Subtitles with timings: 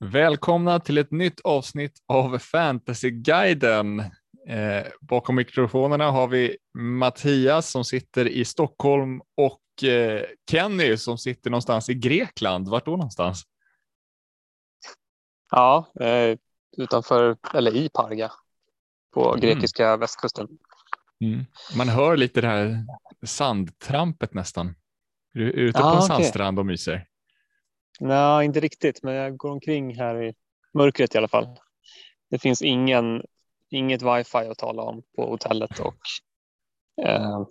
[0.00, 4.00] Välkomna till ett nytt avsnitt av Fantasyguiden.
[4.48, 11.50] Eh, bakom mikrofonerna har vi Mattias som sitter i Stockholm och eh, Kenny som sitter
[11.50, 12.68] någonstans i Grekland.
[12.68, 13.42] Vart då någonstans?
[15.50, 16.38] Ja, eh,
[16.76, 18.32] utanför eller i Parga
[19.14, 19.40] på Mm.
[19.40, 20.48] grekiska västkusten.
[21.24, 21.44] Mm.
[21.76, 22.84] Man hör lite det här
[23.22, 24.68] sandtrampet nästan.
[25.34, 27.06] Är du är ute Ah, på en sandstrand och myser?
[28.00, 30.34] Nej, inte riktigt, men jag går omkring här i
[30.74, 31.58] mörkret i alla fall.
[32.30, 33.22] Det finns ingen,
[33.70, 35.96] inget wifi att tala om på hotellet och
[37.06, 37.46] eh,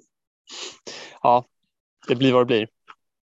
[1.22, 1.46] ja,
[2.08, 2.68] det blir vad det blir.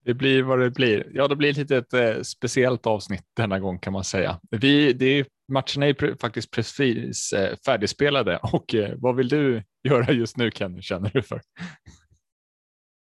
[0.05, 1.12] Det blir vad det blir.
[1.13, 4.40] Ja, det blir ett litet eh, speciellt avsnitt denna gång kan man säga.
[4.52, 10.12] Vi, det är, matcherna är faktiskt precis eh, färdigspelade och eh, vad vill du göra
[10.12, 11.41] just nu Ken, känner du för?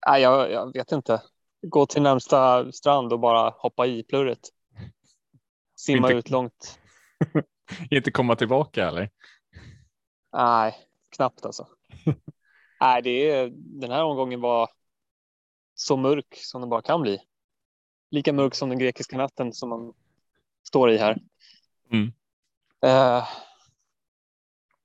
[0.07, 1.23] Nej, jag, jag vet inte.
[1.63, 4.39] Gå till närmsta strand och bara hoppa i plurret.
[5.77, 6.79] Simma Inte- ut långt.
[7.91, 9.11] Inte komma tillbaka eller?
[10.33, 10.75] Nej,
[11.17, 11.67] knappt alltså.
[12.81, 14.71] Nej, det är, den här omgången var
[15.75, 17.19] så mörk som den bara kan bli.
[18.11, 19.95] Lika mörk som den grekiska natten som man
[20.63, 21.19] står i här.
[21.93, 22.13] Mm.
[22.85, 23.25] Eh,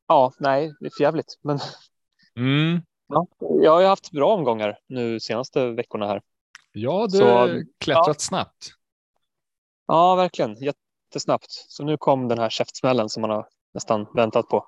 [0.07, 1.39] ja, nej, det är för jävligt.
[1.41, 1.59] Men
[2.35, 2.81] Mm.
[3.07, 6.21] ja, jag har ju haft bra omgångar nu senaste veckorna här.
[6.77, 8.73] Ja, du har klättrat snabbt.
[9.87, 10.55] Ja, verkligen.
[10.55, 11.51] Jättesnabbt.
[11.51, 14.65] Så nu kom den här käftsmällen som man har nästan väntat på.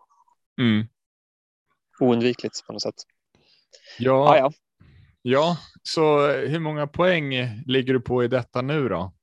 [0.61, 0.87] Mm.
[1.99, 2.95] Oundvikligt på något sätt.
[3.99, 4.51] Ja, Ja, ja.
[5.21, 7.33] ja, så hur många poäng
[7.65, 9.13] ligger du på i detta nu då?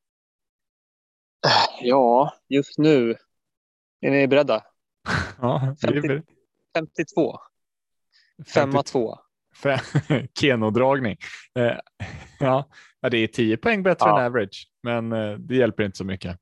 [1.80, 3.16] ja, just nu.
[4.00, 4.64] Är ni beredda?
[5.40, 6.22] Ja, det är väl
[6.74, 7.38] 52.
[8.54, 9.18] Femma två.
[10.40, 11.16] Kenodragning.
[11.58, 11.72] Eh,
[12.40, 12.68] ja,
[13.10, 14.20] det är 10 poäng bättre Ja.
[14.20, 16.38] än average, men eh, det hjälper inte så mycket.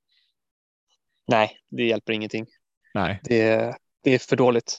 [1.26, 2.46] Nej, det hjälper ingenting.
[2.94, 4.78] Nej, Det är, det är för dåligt.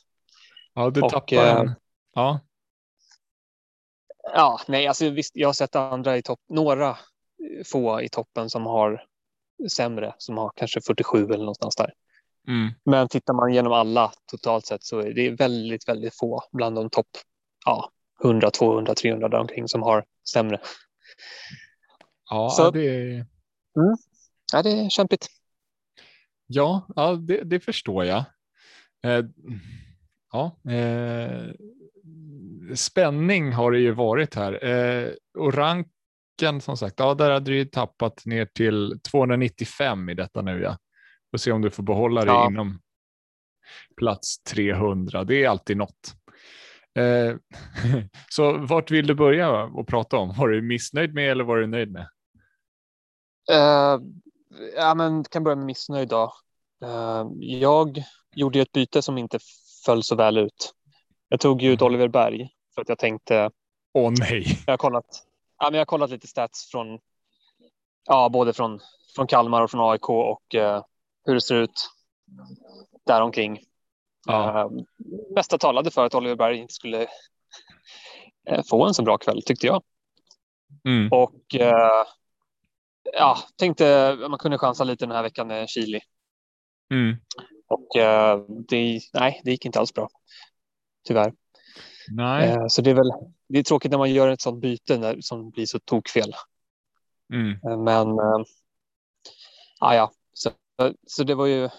[0.73, 1.75] ja, du Och, tappar eh, en.
[2.15, 2.39] Ja,
[4.33, 6.95] Ja, nej, alltså visst, jag har sett andra i topp, några eh,
[7.65, 9.03] få i toppen som har
[9.71, 11.93] sämre, som har kanske 47 eller någonstans där.
[12.47, 16.75] mm, Men tittar man genom alla totalt sett så är det väldigt, väldigt få bland
[16.75, 17.07] de topp
[17.65, 17.91] ja,
[18.23, 20.59] 100, 200, 300 där omkring som har sämre.
[22.29, 23.25] ja, Så- det, är-
[24.53, 25.27] Ja, det är kämpigt.
[26.47, 28.23] ja, ja det, det förstår jag.
[29.05, 29.25] Eh,
[30.31, 31.51] ja, eh,
[32.75, 34.65] spänning har det ju varit här.
[34.65, 40.41] Eh, och ranken som sagt, ja, där hade du tappat ner till 295 i detta
[40.41, 40.61] nu.
[40.61, 40.77] Ja.
[41.31, 42.47] Får se om du får behålla det Ja.
[42.47, 42.81] inom
[43.97, 45.23] plats 300.
[45.23, 46.15] Det är alltid något.
[46.95, 47.35] Eh,
[48.29, 50.33] så vart vill du börja och prata om?
[50.37, 52.07] Var du missnöjd med eller var du nöjd med?
[53.51, 53.99] Eh,
[54.75, 56.33] ja, men kan börja med missnöjd då.
[56.83, 58.03] Eh, jag
[58.35, 59.39] gjorde ju ett byte som inte
[59.85, 60.73] föll så väl ut.
[61.29, 61.93] Jag tog ju ut Mm.
[61.93, 63.51] Oliver Berg för att jag tänkte
[63.93, 64.45] Åh nej.
[64.65, 65.05] Jag har kollat,
[65.59, 66.99] ja, men jag har kollat lite stats från
[68.05, 68.79] ja, både från,
[69.15, 70.83] från Kalmar och från AIK och eh,
[71.25, 71.89] hur det ser ut
[73.05, 73.59] däromkring.
[74.25, 74.61] Ja.
[74.61, 74.69] Eh,
[75.35, 77.07] mesta talade för att Oliver Berg inte skulle
[78.49, 79.83] eh, få en så bra kväll tyckte jag.
[80.85, 81.11] Mm.
[81.11, 82.03] Och eh,
[83.13, 85.99] ja, tänkte man kunde chansa lite den här veckan med Chili.
[86.91, 87.15] Mm.
[87.67, 90.09] Och eh, det, nej, det gick inte alls bra.
[91.07, 91.33] Tyvärr.
[92.11, 92.69] Nej.
[92.69, 93.11] Så det är väl
[93.47, 96.33] det är tråkigt när man gör ett sånt byte när, som blir så tokfel.
[97.33, 97.83] Mm.
[97.83, 98.07] Men
[99.79, 100.11] ja, ja.
[100.33, 100.51] Så,
[101.07, 101.69] så det var ju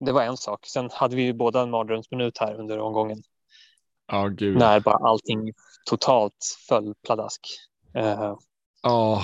[0.00, 0.66] det var en sak.
[0.66, 3.22] Sen hade vi ju båda en mardrömsminut här under omgången
[4.06, 4.56] Ja, gud.
[4.58, 5.52] när bara allting
[5.86, 7.40] totalt föll pladask.
[7.94, 8.34] Eh,
[8.82, 9.22] Ja.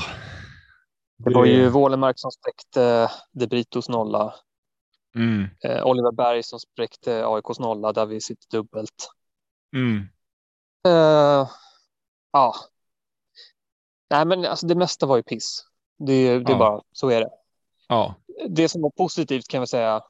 [1.19, 4.35] Det var ju Wålemark som spräckte De Britos nolla.
[5.15, 5.49] Mm.
[5.65, 9.11] Eh, Oliver Berg som spräckte AIKs nolla där vi sitter dubbelt.
[9.77, 10.09] Mm.
[10.87, 11.49] Eh,
[12.33, 12.55] ja.
[14.11, 15.65] Nej, men alltså det mesta var ju piss.
[15.99, 16.59] Det, det är Ja.
[16.59, 17.31] bara så är det.
[17.89, 18.15] Ja.
[18.49, 20.03] Det som var positivt kan jag säga.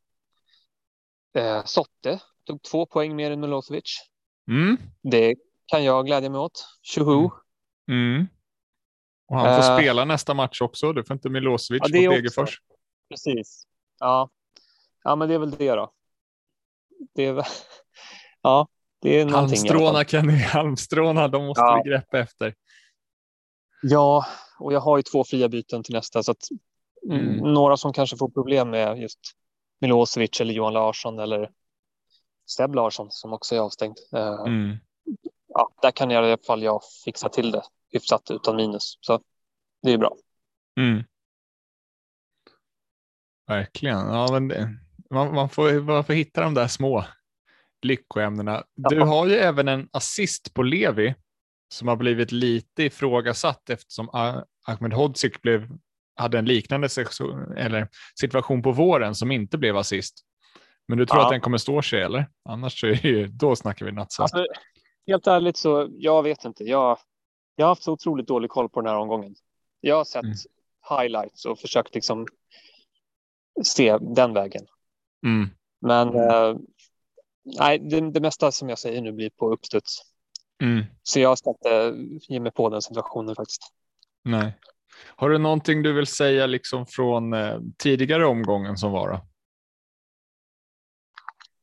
[1.35, 3.97] Eh, Sotte tog två poäng mer än Milosevic.
[4.49, 4.77] Mm.
[5.03, 5.35] Det
[5.67, 6.65] kan jag glädja mig åt.
[6.83, 7.31] Tjoho!
[7.89, 8.15] Mm.
[8.15, 8.27] Mm.
[9.29, 9.79] Och han får Eh.
[9.79, 10.93] spela nästa match också.
[10.93, 12.17] Du får inte Milosevic Ja, det mot.
[12.17, 12.61] Degerfors.
[13.11, 13.65] Precis.
[13.99, 14.31] Ja.
[15.05, 15.93] ja, men det är väl det då.
[17.15, 17.45] Det är väl...
[18.43, 18.69] Ja,
[19.01, 19.59] det är någonting.
[19.59, 21.81] Halmstråna Kenny, halmstråna, de måste Ja.
[21.85, 22.55] vi greppa efter.
[23.83, 24.27] Ja,
[24.59, 26.43] och jag har ju två fria byten till nästa så att.
[27.11, 27.37] Mm.
[27.53, 29.19] några som kanske får problem med just
[29.83, 31.51] Milosevic eller Johan Larsson eller
[32.57, 33.97] Seb Larsson som också är avstängd.
[34.13, 34.77] Eh, Mm.
[35.49, 37.63] ja, där kan jag i alla fall jag fixa till det
[37.93, 38.99] hyfsat utan minus.
[39.01, 39.21] Så
[39.83, 40.17] det är bra.
[40.81, 41.05] Mm.
[43.47, 43.99] verkligen.
[43.99, 44.77] Ja, men det,
[45.11, 47.05] man, man, får, man får hitta de där små
[47.83, 48.65] lyckoämnena.
[48.75, 49.05] Du Ja.
[49.05, 51.15] har ju även en assist på Levi
[51.75, 55.69] som har blivit lite ifrågasatt eftersom Ah- Ahmed Hodzic blev,
[56.23, 57.89] hade en liknande session, eller
[58.21, 60.25] situation på våren som inte blev assist.
[60.89, 61.25] Men du tror Ja.
[61.25, 62.27] att den kommer stå sig eller?
[62.49, 64.31] Annars så är det ju, då snackar vi nattsvart.
[64.35, 64.53] Alltså,
[65.07, 66.65] helt ärligt så, jag vet inte.
[66.65, 66.99] Jag,
[67.57, 69.35] jag har haft så otroligt dålig koll på den här omgången.
[69.81, 70.37] Jag har sett Mm.
[71.01, 72.27] highlights och försökt liksom
[73.65, 74.67] se den vägen.
[75.27, 75.49] Mm.
[75.81, 76.57] Men eh,
[77.59, 80.03] nej, det, det mesta som jag säger nu blir på uppstuds.
[80.63, 80.85] Mm.
[81.03, 81.95] Så jag ska inte
[82.29, 83.63] ge mig på den situationen faktiskt.
[84.25, 84.59] Nej.
[85.17, 89.21] Har du någonting du vill säga liksom från eh, tidigare omgången som var?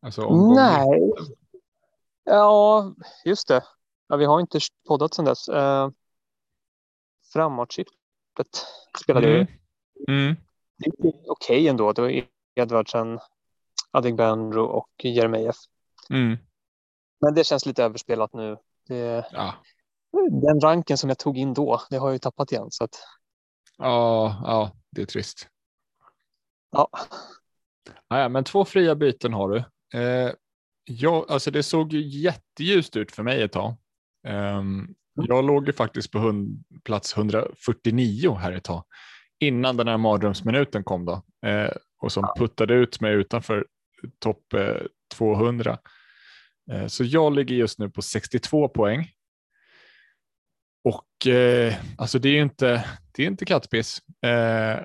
[0.02, 1.14] Alltså Nej.
[2.24, 2.94] Ja,
[3.26, 3.64] just det.
[4.08, 5.50] Ja, vi har inte poddat sedan dess.
[5.50, 5.90] Uh,
[7.34, 8.66] Framåtchippet
[9.04, 9.36] spelade vi.
[9.36, 9.48] Mm.
[10.08, 10.36] Mm.
[10.78, 11.94] Det gick okej ändå.
[11.94, 12.24] Det var
[12.56, 13.20] Edvardsen,
[13.92, 15.56] Adegbenro och Jeremejeff.
[16.10, 16.38] Mm.
[17.22, 18.58] Men det känns lite överspelat nu.
[18.88, 19.54] Det, Ja.
[20.32, 22.68] den ranken som jag tog in då, det har jag ju tappat igen.
[22.72, 22.96] Så att,
[23.80, 25.48] Ja, ja, det är trist.
[26.72, 26.90] ja.
[28.08, 29.58] Ja, ja, men två fria byten har du.
[30.00, 30.32] Eh,
[30.84, 33.76] jag, alltså det såg ju jätteljust ut för mig ett tag.
[34.28, 38.84] Ehm, jag låg ju faktiskt på hund, plats 149 här ett tag
[39.40, 41.72] innan den här mardrömsminuten kom då eh,
[42.02, 43.68] och som puttade ut mig utanför
[44.20, 44.76] topp eh,
[45.14, 45.78] 200.
[46.72, 49.12] Eh, så jag ligger just nu på 62 poäng.
[50.84, 52.86] Och eh, alltså det är ju inte,
[53.20, 54.02] det är inte kattpiss.
[54.26, 54.80] Eh,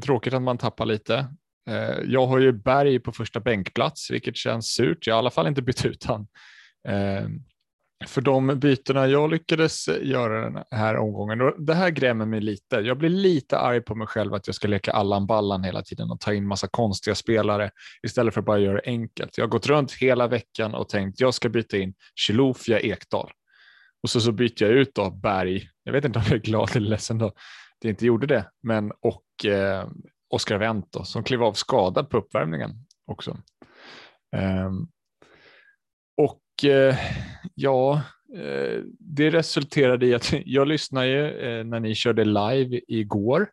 [0.00, 1.26] tråkigt att man tappar lite.
[1.70, 5.06] Eh, jag har ju Berg på första bänkplats, vilket känns surt.
[5.06, 6.26] Jag har i alla fall inte bytt ut han.
[6.88, 7.28] Eh,
[8.06, 12.76] för de bytena jag lyckades göra den här omgången, och det här grämer mig lite.
[12.76, 16.10] Jag blir lite arg på mig själv att jag ska leka Allan Ballan hela tiden
[16.10, 17.70] och ta in massa konstiga spelare
[18.02, 19.38] istället för att bara göra det enkelt.
[19.38, 23.30] Jag har gått runt hela veckan och tänkt jag ska byta in Chilofia Ekdal.
[24.02, 25.68] Och så, så byter jag ut då Berg.
[25.84, 27.32] Jag vet inte om jag är glad eller ledsen då.
[27.80, 29.88] Det inte gjorde det, men och eh,
[30.30, 32.70] Oscar Wendt då, som klev av skadad på uppvärmningen
[33.06, 33.38] också.
[34.36, 34.70] Eh,
[36.16, 36.96] och eh,
[37.54, 38.02] ja,
[38.36, 43.50] eh, det resulterade i att jag lyssnade ju eh, när ni körde live igår.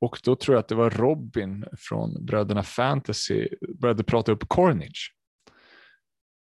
[0.00, 3.48] Och då tror jag att det var Robin från Bröderna Fantasy
[3.80, 5.14] började prata upp Cornage.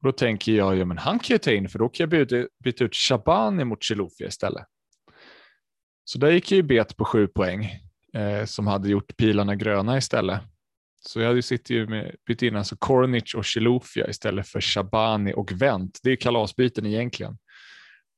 [0.00, 2.10] Och då tänker jag, ja men han kan ju ta in för då kan jag
[2.10, 4.66] byta, byta ut Shabani mot Chilufya istället.
[6.04, 7.64] Så där gick jag ju bet på sju poäng
[8.14, 10.40] eh, som hade gjort pilarna gröna istället.
[11.00, 14.60] Så jag hade ju suttit ju med bytt in alltså Kornic och Chilufya istället för
[14.60, 16.00] Shabani och Wendt.
[16.02, 17.38] Det är ju kalasbyten egentligen.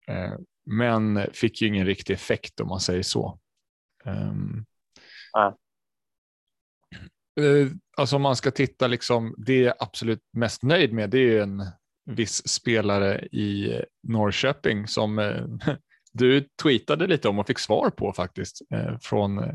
[0.09, 0.35] Eh,
[0.67, 3.39] men fick ju ingen riktig effekt om man säger så.
[4.05, 4.67] Um,
[5.37, 5.53] Nej.
[7.97, 11.19] Eh, alltså om man ska titta liksom, det jag är absolut mest nöjd med det
[11.19, 11.67] är ju en
[12.05, 15.45] viss spelare i Norrköping som eh,
[16.13, 19.55] du tweetade lite om och fick svar på faktiskt eh, från eh,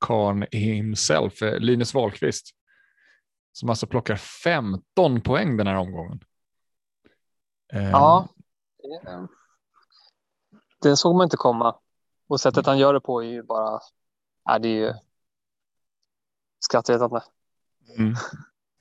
[0.00, 2.50] Karn himself, eh, Linus Wahlqvist.
[3.52, 6.20] Som alltså plockar 15 poäng den här omgången.
[7.72, 8.28] Eh, ja.
[10.82, 11.78] Det såg man inte komma.
[12.26, 13.80] Och sättet han gör det på är ju bara...
[14.50, 14.94] Är det är ju
[16.64, 17.22] skrattretande.
[17.98, 18.14] Mm.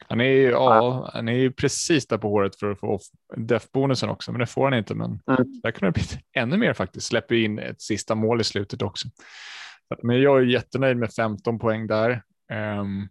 [0.08, 3.00] Han är ju ja, han är ju precis där på håret för att få
[3.38, 4.96] def-bonusen också, men det får han inte.
[4.96, 5.62] Men Mm.
[5.64, 7.08] där kunde det bli ännu mer faktiskt.
[7.08, 9.08] Släpper in ett sista mål i slutet också.
[10.04, 12.24] Men jag är jättenöjd med 15 poäng där.
[12.80, 13.10] Um,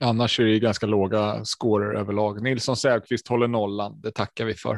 [0.00, 2.42] annars är det ju ganska låga scorer överlag.
[2.42, 4.00] Nilsson Säfqvist håller nollan.
[4.00, 4.74] Det tackar vi för.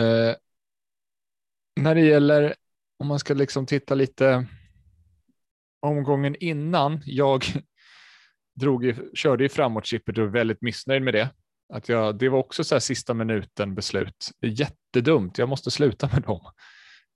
[0.00, 0.34] Uh,
[1.80, 2.54] när det gäller
[2.98, 4.46] om man ska liksom titta lite
[5.80, 7.02] omgången innan.
[7.04, 7.44] Jag
[8.60, 11.28] drog ju, körde ju framåt chippet och var väldigt missnöjd med det.
[11.74, 14.30] Att jag, det var också så här sista minuten beslut.
[14.40, 15.38] Jättedumt.
[15.38, 16.40] Jag måste sluta med dem.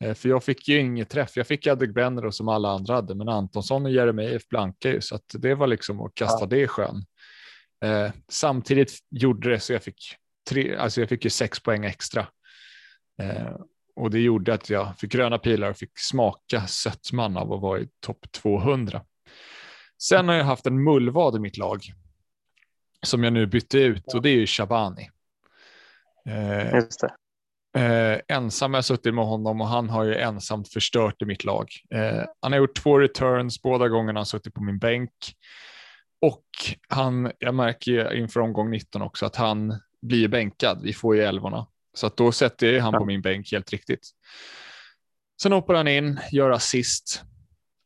[0.05, 1.37] Eh, För jag fick ju inget träff.
[1.37, 5.25] Jag fick Adegbenro som alla andra hade, men Antonsson och Jeremejeff blankade ju, så att
[5.39, 6.47] det var liksom att kasta Ja.
[6.47, 7.05] det i sjön.
[7.85, 9.99] Eh, samtidigt gjorde det så jag fick
[10.51, 12.27] tre, alltså jag fick ju sex poäng extra.
[13.23, 13.57] Eh,
[13.97, 17.81] och det gjorde att jag fick gröna pilar och fick smaka sötman av att vara
[17.81, 19.03] i topp 200.
[20.03, 21.81] Sen har jag haft en mullvad i mitt lag
[23.03, 25.11] som jag nu bytte ut och det är ju Shabani.
[26.29, 27.15] Eh, Just det.
[27.77, 31.45] Eh, ensam har jag suttit med honom och han har ju ensamt förstört i mitt
[31.45, 31.69] lag.
[31.95, 35.13] Eh, han har gjort två returns båda gångerna han suttit på min bänk.
[36.21, 36.45] Och
[36.89, 40.81] han, jag märker ju inför omgång 19 också att han blir bänkad.
[40.83, 41.67] Vi får ju älvorna.
[41.95, 44.11] Så att då sätter jag han på min bänk helt riktigt.
[45.43, 47.23] Sen hoppar han in, gör assist.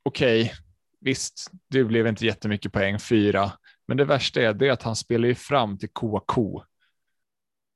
[0.03, 0.53] Okej,
[1.01, 3.53] visst, det blev inte jättemycket poäng, fyra,
[3.89, 6.65] men det värsta är det att han spelar ju fram till KK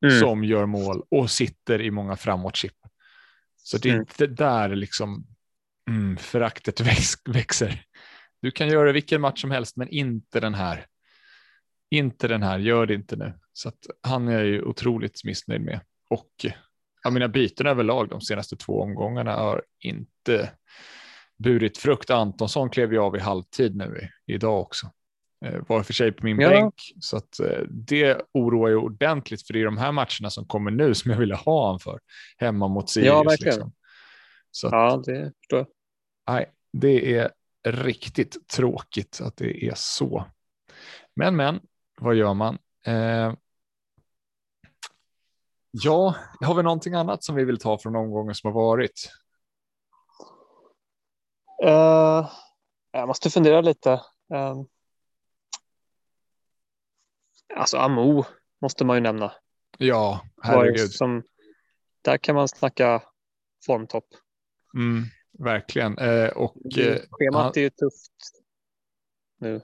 [0.05, 0.21] mm.
[0.21, 2.77] som gör mål och sitter i många framåtchip.
[3.57, 4.01] Så det är mm.
[4.03, 5.27] inte där liksom
[5.91, 7.85] mm, föraktet väx, växer.
[8.43, 10.87] Du kan göra vilken match som helst, men inte den här.
[11.91, 13.33] Inte den här, gör det inte nu.
[13.53, 15.81] Så att han är ju otroligt missnöjd med.
[16.11, 16.47] Och
[17.03, 20.51] ja, mina byten överlag de senaste två omgångarna har inte
[21.39, 22.11] burit frukt.
[22.11, 24.91] Antonsson klev ju av i halvtid nu i, idag också.
[25.45, 26.49] Eh, var för sig på min ja.
[26.49, 26.75] bänk.
[27.01, 30.71] Så att eh, det oroar ju ordentligt för det är de här matcherna som kommer
[30.71, 32.01] nu som jag ville ha han för.
[32.37, 33.07] Hemma mot Sirius.
[33.07, 33.55] Ja, verkligen.
[33.55, 33.73] Liksom.
[34.51, 35.67] Så att, ja, det förstår jag.
[36.29, 37.31] Nej, det är
[37.67, 40.25] riktigt tråkigt att det är så.
[41.17, 41.61] Men, men,
[42.01, 42.59] vad gör man?
[42.87, 43.33] Eh,
[45.71, 49.11] ja, har vi någonting annat som vi vill ta från omgången som har varit?
[51.65, 52.31] Uh,
[52.93, 53.91] jag måste fundera lite.
[54.35, 54.63] Uh,
[57.55, 58.25] alltså Amo
[58.61, 59.33] måste man ju nämna.
[59.79, 60.91] Ja, herregud.
[60.91, 61.23] Som,
[62.03, 63.03] där kan man snacka
[63.67, 64.07] formtopp.
[64.75, 65.05] Mm,
[65.39, 65.99] verkligen.
[65.99, 66.57] Uh, och,
[67.11, 67.53] Schemat han...
[67.57, 68.43] är ju tufft
[69.41, 69.61] nu.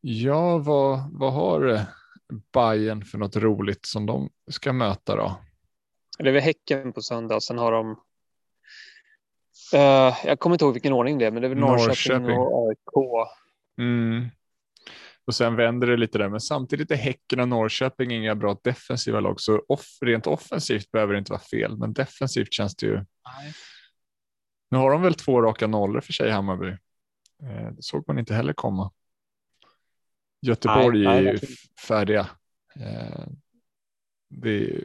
[0.00, 1.86] Ja, vad, vad har
[2.52, 5.36] Bayern för något roligt som de ska möta då?
[6.18, 7.40] Det är väl Häcken på söndag.
[7.40, 8.00] Sen har de
[9.74, 12.38] Uh, jag kommer inte ihåg vilken ordning det är, men det är väl Norrköping, Norrköping.
[12.38, 13.28] och AIK.
[13.78, 14.28] Mm.
[15.26, 19.20] Och sen vänder det lite där, men samtidigt är Häcken och Norrköping inga bra defensiva
[19.20, 22.94] lag, så off, rent offensivt behöver det inte vara fel, men defensivt känns det ju.
[22.94, 23.54] Nej.
[24.70, 26.68] Nu har de väl två raka nollor för sig Hammarby.
[27.42, 28.92] Eh, det såg man inte heller komma.
[30.40, 31.38] Göteborg nej, är ju
[31.88, 32.28] färdiga.
[32.76, 33.26] Eh,
[34.28, 34.84] det är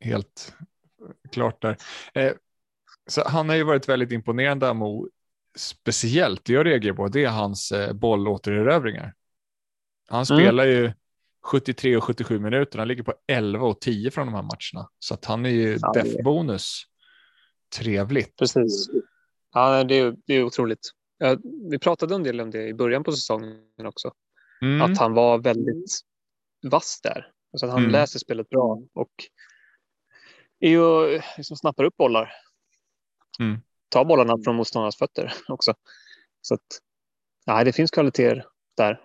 [0.00, 0.54] helt
[1.32, 1.76] klart där.
[2.14, 2.32] Eh,
[3.06, 5.08] så han har ju varit väldigt imponerande Amo.
[5.56, 9.14] Speciellt det jag reagerar på det är hans eh, bollåtererövringar.
[10.08, 10.40] Han mm.
[10.40, 10.92] spelar ju
[11.42, 12.78] 73 och 77 minuter.
[12.78, 14.90] Han ligger på 11 och 10 från de här matcherna.
[14.98, 16.82] Så att han är ju ja, def-bonus.
[17.78, 18.36] Trevligt.
[18.36, 18.88] Precis.
[19.54, 20.90] Ja, det är, det är otroligt.
[21.70, 24.12] Vi pratade en del om det i början på säsongen också.
[24.62, 24.82] Mm.
[24.82, 26.00] Att han var väldigt
[26.62, 27.30] vass där.
[27.52, 27.92] Alltså att han mm.
[27.92, 29.12] läser spelet bra och
[30.60, 32.32] är ju, liksom snappar upp bollar
[33.40, 33.60] mm.
[33.88, 35.74] ta bollarna från motståndarnas fötter också.
[36.40, 36.80] Så att,
[37.46, 39.00] nej, det finns kvaliteter där.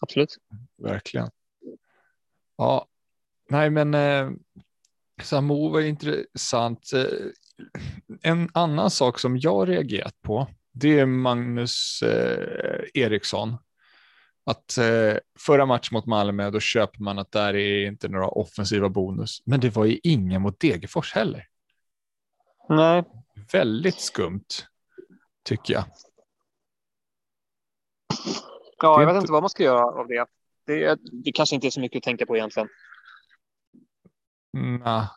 [0.00, 0.36] Absolut.
[0.76, 1.30] Verkligen.
[2.56, 2.86] Ja,
[3.50, 4.30] nej men eh,
[5.22, 6.92] Samo var intressant.
[6.92, 7.04] Eh,
[8.22, 13.56] en annan sak som jag reagerat på, det är Magnus eh, Eriksson.
[14.44, 18.88] Att eh, förra matchen mot Malmö, då köper man att där är inte några offensiva
[18.88, 21.46] bonus, men det var ju ingen mot Degerfors heller.
[22.68, 23.04] Nej.
[23.52, 24.46] Väldigt skumt,
[25.44, 25.84] tycker jag.
[28.82, 30.26] Ja, jag vet inte vad man ska göra av det.
[30.66, 32.68] Det, det kanske inte är så mycket att tänka på egentligen.
[34.56, 35.08] Mm, ja,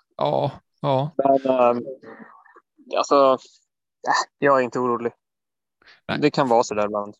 [0.82, 1.12] ja.
[1.18, 1.86] Men um,
[2.98, 3.34] alltså,
[4.08, 5.14] äh, jag är inte orolig.
[6.08, 6.20] Nej.
[6.22, 7.16] Det kan vara så där ibland.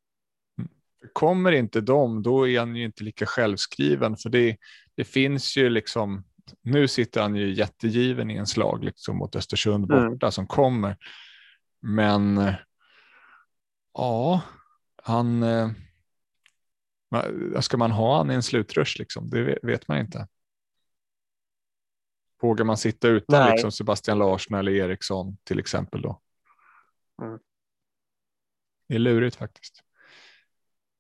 [0.58, 0.70] Mm.
[1.14, 4.58] Kommer inte de, då är han ju inte lika självskriven, för det,
[4.96, 6.24] det finns ju liksom
[6.62, 10.12] nu sitter han ju jättegiven i en slag liksom mot Östersund mm.
[10.12, 10.32] borta mm.
[10.32, 10.98] som kommer.
[11.82, 12.54] Men
[13.94, 14.42] ja,
[15.04, 15.44] han.
[15.44, 15.70] Eh,
[17.62, 19.30] ska man ha han i en slutrush liksom?
[19.30, 20.28] Det vet man inte.
[22.42, 26.22] Vågar man sitta utan liksom Sebastian Larsson eller Eriksson till exempel då?
[27.22, 27.40] Mm.
[28.88, 29.84] Det är lurigt faktiskt.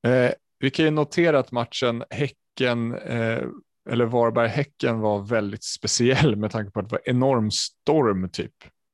[0.07, 3.43] Eh, vi kan ju notera att matchen Häcken eh,
[3.89, 8.53] eller Varberg-Häcken var väldigt speciell med tanke på att det var enorm storm typ.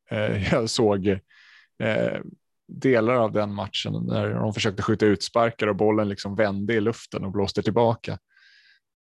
[0.10, 2.20] Eh, jag såg eh,
[2.68, 7.26] delar av den matchen när de försökte skjuta utsparkar och bollen liksom vände i luften
[7.26, 8.20] och blåste tillbaka.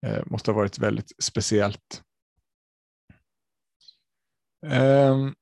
[0.05, 2.03] Eh, måste ha varit väldigt speciellt.
[4.67, 5.33] Ehm,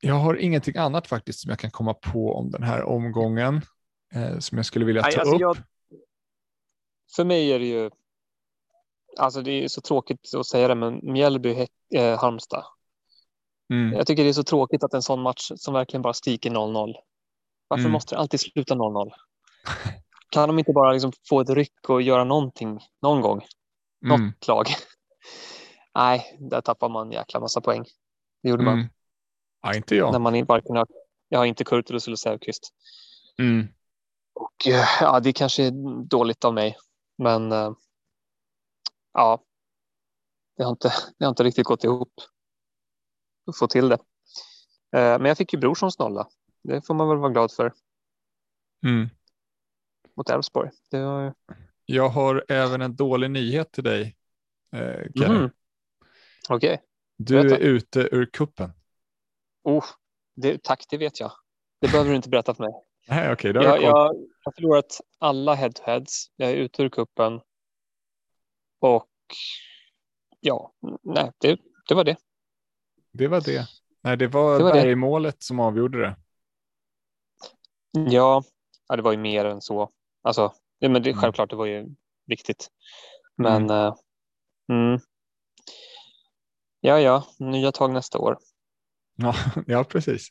[0.00, 3.60] jag har ingenting annat faktiskt som jag kan komma på om den här omgången
[4.38, 5.40] som jag skulle vilja ta Nej, alltså upp.
[5.40, 5.56] Jag
[7.16, 7.90] för mig är det ju.
[9.18, 12.64] Alltså det är så tråkigt att säga det, men Mjällby eh, Halmstad.
[13.72, 13.92] Mm.
[13.92, 16.94] Jag tycker det är så tråkigt att en sån match som verkligen bara stiker 0-0.
[17.68, 17.92] Varför mm.
[17.92, 19.10] måste det alltid sluta 0-0?
[20.30, 23.44] Kan de inte bara liksom få ett ryck och göra någonting någon gång?
[24.00, 24.32] Något mm.
[24.48, 24.66] lag?
[25.94, 27.84] Nej, där tappar man en jäkla massa poäng.
[28.42, 28.74] Det gjorde man.
[28.74, 28.88] Mm.
[29.62, 30.12] Ja, inte jag.
[30.12, 30.86] När man varken har,
[31.28, 32.72] jag har inte Kurtulus eller Säfqvist.
[33.38, 33.68] Mm.
[34.34, 36.76] Och eh, ja, det kanske är dåligt av mig.
[37.18, 37.72] Men eh,
[39.12, 39.44] ja,
[40.56, 42.12] det har, inte, det har inte riktigt gått ihop
[43.46, 43.94] att få till det.
[44.96, 46.28] Eh, men jag fick ju Brorssons nolla.
[46.62, 47.72] det får man väl vara glad för
[48.86, 49.08] Mm.
[50.14, 50.70] mot Elfsborg.
[50.90, 51.34] Var,
[51.86, 54.16] Jag har även en dålig nyhet till dig,
[54.72, 55.38] eh, Kenny.
[55.38, 55.50] Mhm.
[56.48, 56.82] Okej,
[57.16, 57.56] Du berätta.
[57.56, 58.72] är ute ur kuppen.
[59.62, 59.84] oh,
[60.36, 61.32] det, tack, det vet jag.
[61.80, 62.72] Det behöver du inte berätta för mig.
[63.08, 66.26] Nej, har Jag, jag jag har förlorat alla head-to-heads.
[66.36, 67.40] Jag är ute ur kuppen.
[68.80, 69.08] Och
[70.40, 70.72] ja,
[71.02, 72.16] nej, det, det var det.
[73.12, 73.66] Det var det.
[74.00, 74.82] Nej, det var, Det var det.
[74.82, 76.16] bergmålet som avgjorde det.
[78.10, 78.42] Ja,
[78.88, 79.90] ja, det var ju mer än så.
[80.22, 81.20] Alltså, ja, men det, Mm.
[81.20, 81.86] självklart, det var ju
[82.26, 82.68] viktigt.
[83.36, 83.94] Men eh,
[84.72, 85.00] mm.
[86.80, 88.38] ja, ja, nya tag nästa år.
[89.22, 89.34] Ja,
[89.66, 90.28] ja precis.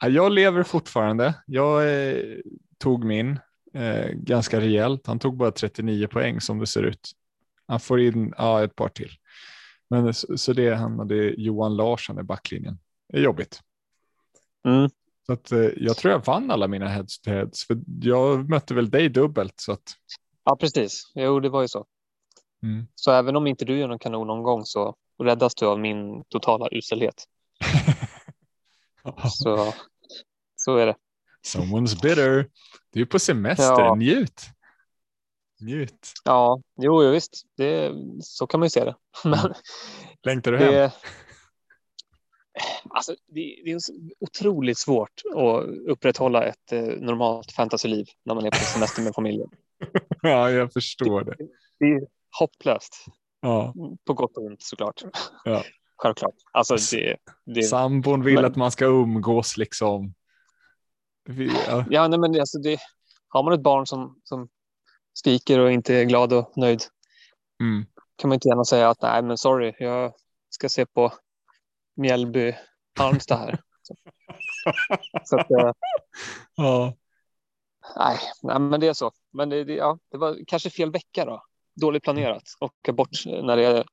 [0.00, 1.34] Ja, Jag lever fortfarande.
[1.46, 2.36] Jag eh,
[2.78, 3.38] tog min
[3.74, 5.06] eh, ganska rejält.
[5.06, 7.10] Han tog bara 39 poäng som det ser ut.
[7.68, 9.10] Han får in ja, ett par till.
[9.90, 12.78] Men så, så det hamnade Johan Larsson i backlinjen.
[13.12, 13.60] Det är jobbigt.
[14.66, 14.90] Mm.
[15.26, 17.66] Så att, eh, jag tror jag vann alla mina heads to heads.
[17.66, 19.54] För jag mötte väl dig dubbelt.
[19.60, 19.82] Så att,
[20.44, 21.12] Ja, precis.
[21.14, 21.86] Jo, det var ju så.
[22.62, 22.86] mm.
[22.94, 26.24] Så även om inte du gör någon kanon någon gång så räddas du av min
[26.28, 27.24] totala uselhet.
[29.30, 29.74] Så,
[30.56, 30.96] så är det.
[31.46, 32.48] Someone's bitter.
[32.92, 33.64] Du är på semester.
[33.64, 33.94] Ja.
[33.94, 34.42] Njut.
[35.60, 36.12] Njut.
[36.24, 37.42] Ja, jo, jo visst.
[37.56, 38.96] Det, så kan man ju se det.
[39.24, 39.54] Men
[40.22, 40.72] Längtar du hem?
[40.72, 40.92] det,
[42.90, 43.78] alltså, det, det är
[44.20, 49.48] otroligt svårt att upprätthålla ett eh, normalt fantasyliv när man är på semester med familjen.
[50.22, 51.36] Ja, jag förstår det.
[51.78, 52.06] Det är
[52.38, 53.04] hopplöst.
[53.40, 53.74] Ja.
[54.04, 55.02] På gott och ont såklart.
[55.44, 55.62] Ja.
[55.96, 56.34] Självklart.
[56.52, 60.14] Alltså, det, det, Sambon vill Men- att man ska umgås liksom.
[61.68, 61.84] Ja.
[61.90, 62.78] ja, nej, men alltså, det,
[63.28, 64.48] har man ett barn som, som
[65.12, 66.82] skriker och inte är glad och nöjd
[67.60, 67.86] Mm.
[68.16, 70.12] kan man inte gärna säga att nej, men sorry, jag
[70.50, 71.12] ska se på
[71.96, 72.54] Mjällby
[72.98, 73.60] Halmstad här.
[73.82, 73.94] Så,
[75.24, 75.72] så att, eh,
[76.56, 76.94] Ja.
[77.96, 79.10] nej, nej, men det är så.
[79.32, 81.42] Men det, det, ja, det var kanske fel vecka då.
[81.80, 82.42] Dåligt planerat.
[82.60, 83.84] Åka bort när det är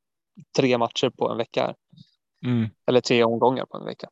[0.58, 1.76] tre matcher på en vecka.
[2.46, 2.70] Mm.
[2.88, 4.10] Eller tre omgångar på en vecka.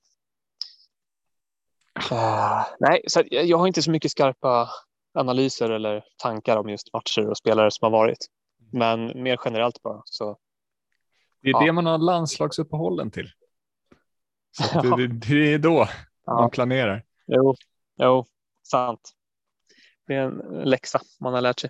[2.12, 4.69] Eh, nej, så jag, har inte så mycket skarpa
[5.13, 8.25] analyser eller tankar om just matcher och spelare som har varit.
[8.71, 10.01] Men mer generellt bara.
[10.05, 10.38] Så
[11.41, 11.60] Det är Ja.
[11.65, 13.29] det man har landslagsuppehållen till.
[14.51, 15.88] Så det, det, det är då
[16.25, 16.34] ja.
[16.34, 17.03] man planerar.
[17.27, 17.55] Jo,
[17.97, 18.25] jo,
[18.63, 19.12] sant.
[20.07, 21.69] Det är en läxa man har lärt sig.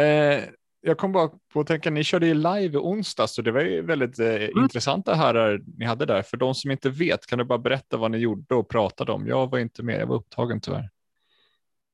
[0.00, 0.44] Eh,
[0.86, 3.60] jag kom bara på att tänka, ni körde ju live i onsdags så det var
[3.60, 4.62] ju väldigt eh, Mm.
[4.62, 6.22] intressanta herrar ni hade där.
[6.22, 9.26] För de som inte vet, kan du bara berätta vad ni gjorde och pratade om?
[9.26, 10.90] Jag var inte med, jag var upptagen tyvärr.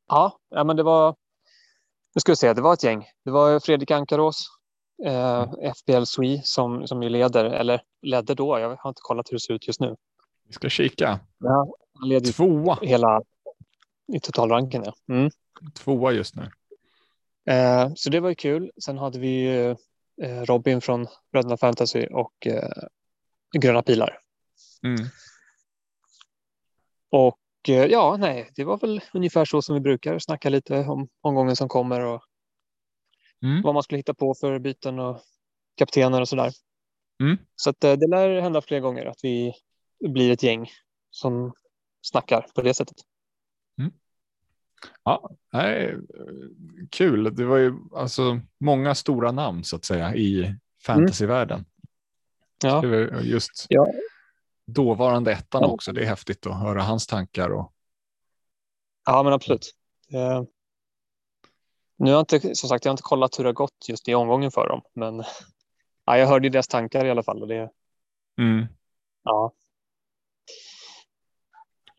[0.08, 1.14] Ja, ja men det var.
[2.14, 3.04] Nu ska vi se, det var ett gäng.
[3.24, 4.46] Det var Fredrik Ankarås,
[5.06, 8.58] eh, FBL Swe som som ju leder eller ledde då.
[8.58, 9.96] Jag har inte kollat hur det ser ut just nu.
[10.46, 11.20] Vi ska kika.
[11.38, 11.66] Ja,
[11.98, 13.22] han leder Tvåa, hela
[14.12, 14.82] i totalranken.
[14.84, 14.92] Ja.
[15.14, 15.30] Mm.
[15.74, 16.50] tvåa just nu.
[17.50, 18.70] Eh, så det var ju kul.
[18.84, 19.46] Sen hade vi
[20.22, 22.70] eh, Robin från Bröderna Fantasy och eh,
[23.58, 24.18] Gröna Pilar.
[24.82, 25.06] Mm.
[27.10, 31.08] Och eh, ja, nej, det var väl ungefär så som vi brukar snacka lite om
[31.20, 32.22] omgången som kommer och
[33.44, 33.62] Mm.
[33.62, 35.20] vad man skulle hitta på för byten och
[35.76, 36.52] kaptener och sådär.
[37.20, 37.38] Mm.
[37.56, 39.54] Så att, det lär hända fler gånger att vi
[40.08, 40.70] blir ett gäng
[41.10, 41.52] som
[42.02, 42.96] snackar på det sättet.
[45.04, 45.96] Ja, nej,
[46.90, 47.36] kul.
[47.36, 51.64] Det var ju alltså många stora namn så att säga i fantasyvärlden.
[52.64, 53.86] Ja, Det var just Ja.
[54.66, 55.68] dåvarande ettan Ja.
[55.68, 55.92] också.
[55.92, 57.50] Det är häftigt att höra hans tankar.
[57.50, 57.72] Och,
[59.06, 59.74] ja men absolut.
[60.12, 60.42] Eh,
[61.96, 64.08] nu har jag inte, som sagt, jag har inte kollat hur det har gått just
[64.08, 65.16] i omgången för dem, men
[66.04, 67.42] ja, jag hörde deras tankar i alla fall.
[67.42, 67.70] Och det,
[68.38, 68.66] mm.
[69.22, 69.52] ja,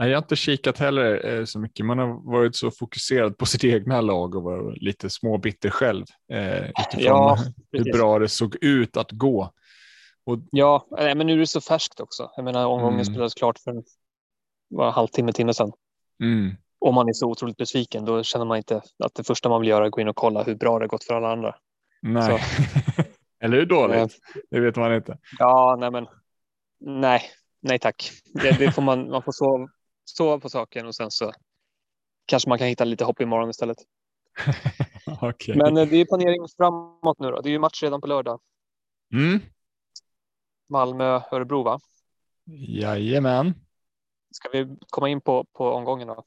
[0.04, 1.86] Nej, jag har inte kikat heller eh, så mycket.
[1.86, 6.64] Man har varit så fokuserad på sitt egna lag och var lite småbitter själv eh,
[6.70, 7.38] utifrån Ja,
[7.72, 9.52] hur bra det såg ut att gå.
[10.52, 12.30] ja nej, men nu är det så färskt också.
[12.36, 13.06] Jag menar, omgången Mm.
[13.06, 13.84] spelades klart för en
[14.94, 15.72] halvtimme, timme sedan.
[16.24, 16.56] Mm.
[16.80, 19.70] om man är så otroligt besviken, då känner man inte att det första man vill
[19.70, 21.56] göra är att gå in och kolla hur bra det gått för alla andra.
[22.02, 22.42] Nej,
[23.44, 23.98] eller hur dåligt?
[24.00, 24.08] Eh,
[24.52, 25.18] Det vet man inte.
[25.40, 26.08] Ja, nej men
[26.80, 27.22] nej,
[27.62, 28.12] nej tack.
[28.34, 29.68] Det, det får man, man får sova,
[30.06, 31.34] sova på saken och sen så
[32.26, 33.78] kanske man kan hitta lite hopp imorgon istället.
[35.22, 35.56] Okej.
[35.58, 37.42] Men eh, det är planering framåt nu då.
[37.42, 38.42] Det är ju match redan på lördag.
[39.14, 39.40] Mm.
[40.70, 41.80] Malmö, Örebro va?
[42.46, 43.54] Jajamän.
[44.32, 46.26] Ska vi komma in på, på omgången då?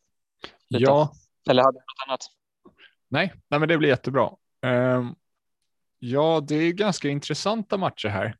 [0.68, 0.84] Lite.
[0.84, 1.12] Ja,
[1.50, 2.20] Eller hade du något annat?
[3.08, 4.30] nej, nej, men det blir jättebra.
[4.62, 5.14] Ehm,
[5.98, 8.36] ja, det är ganska intressanta matcher här.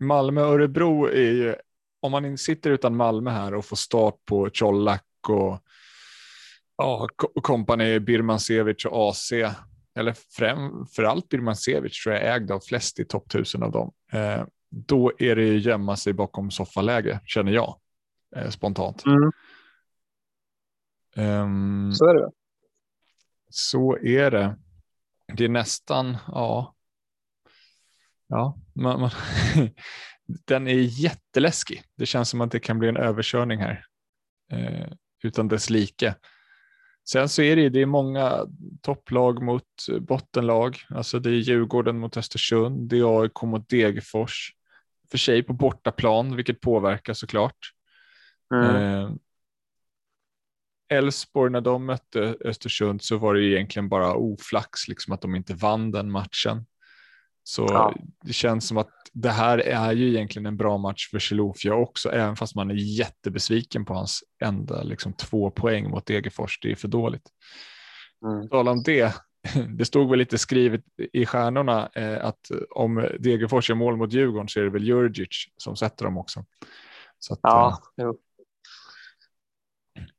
[0.00, 1.56] Malmö-Örebro är ju,
[2.04, 5.58] om man sitter utan Malmö här och får start på Colak och
[6.76, 7.08] ja,
[7.42, 9.32] kompani Birmancevic och AC.
[9.94, 13.92] Eller framförallt Birmancevic tror jag ägd av flest i topp 1000 av dem.
[14.12, 17.78] Eh, då är det gömma sig bakom soffaläge känner jag
[18.36, 19.04] eh, spontant.
[19.06, 19.32] Mm.
[21.16, 22.30] Um, så är det.
[23.50, 24.56] Så är det.
[25.34, 26.74] Det är nästan, ja.
[28.26, 29.10] Ja, man, man
[30.26, 31.82] den är jätteläskig.
[31.96, 33.84] Det känns som att det kan bli en överkörning här
[34.52, 34.88] eh,
[35.22, 36.14] utan dess like.
[37.08, 38.46] Sen så är det, det är många
[38.82, 39.64] topplag mot
[40.00, 40.76] bottenlag.
[40.88, 44.52] Alltså det är Djurgården mot Östersund, det är AIK mot Degerfors.
[45.10, 47.58] För sig på bortaplan, vilket påverkar såklart.
[48.54, 48.76] Mm.
[48.76, 49.10] Eh,
[50.88, 55.54] Elfsborg, när de mötte Östersund så var det egentligen bara oflax, liksom att de inte
[55.54, 56.66] vann den matchen.
[57.44, 57.94] Så ja.
[58.24, 62.12] det känns som att det här är ju egentligen en bra match för Chilufya också,
[62.12, 66.58] även fast man är jättebesviken på hans enda liksom, två poäng mot Degerfors.
[66.62, 67.28] Det är för dåligt.
[68.26, 68.48] Mm.
[68.48, 69.14] Tala om det.
[69.78, 74.48] Det stod väl lite skrivet i stjärnorna eh, att om Degerfors gör mål mot Djurgården
[74.48, 76.44] så är det väl Jurgic som sätter dem också.
[77.18, 78.12] Så att, ja, eh,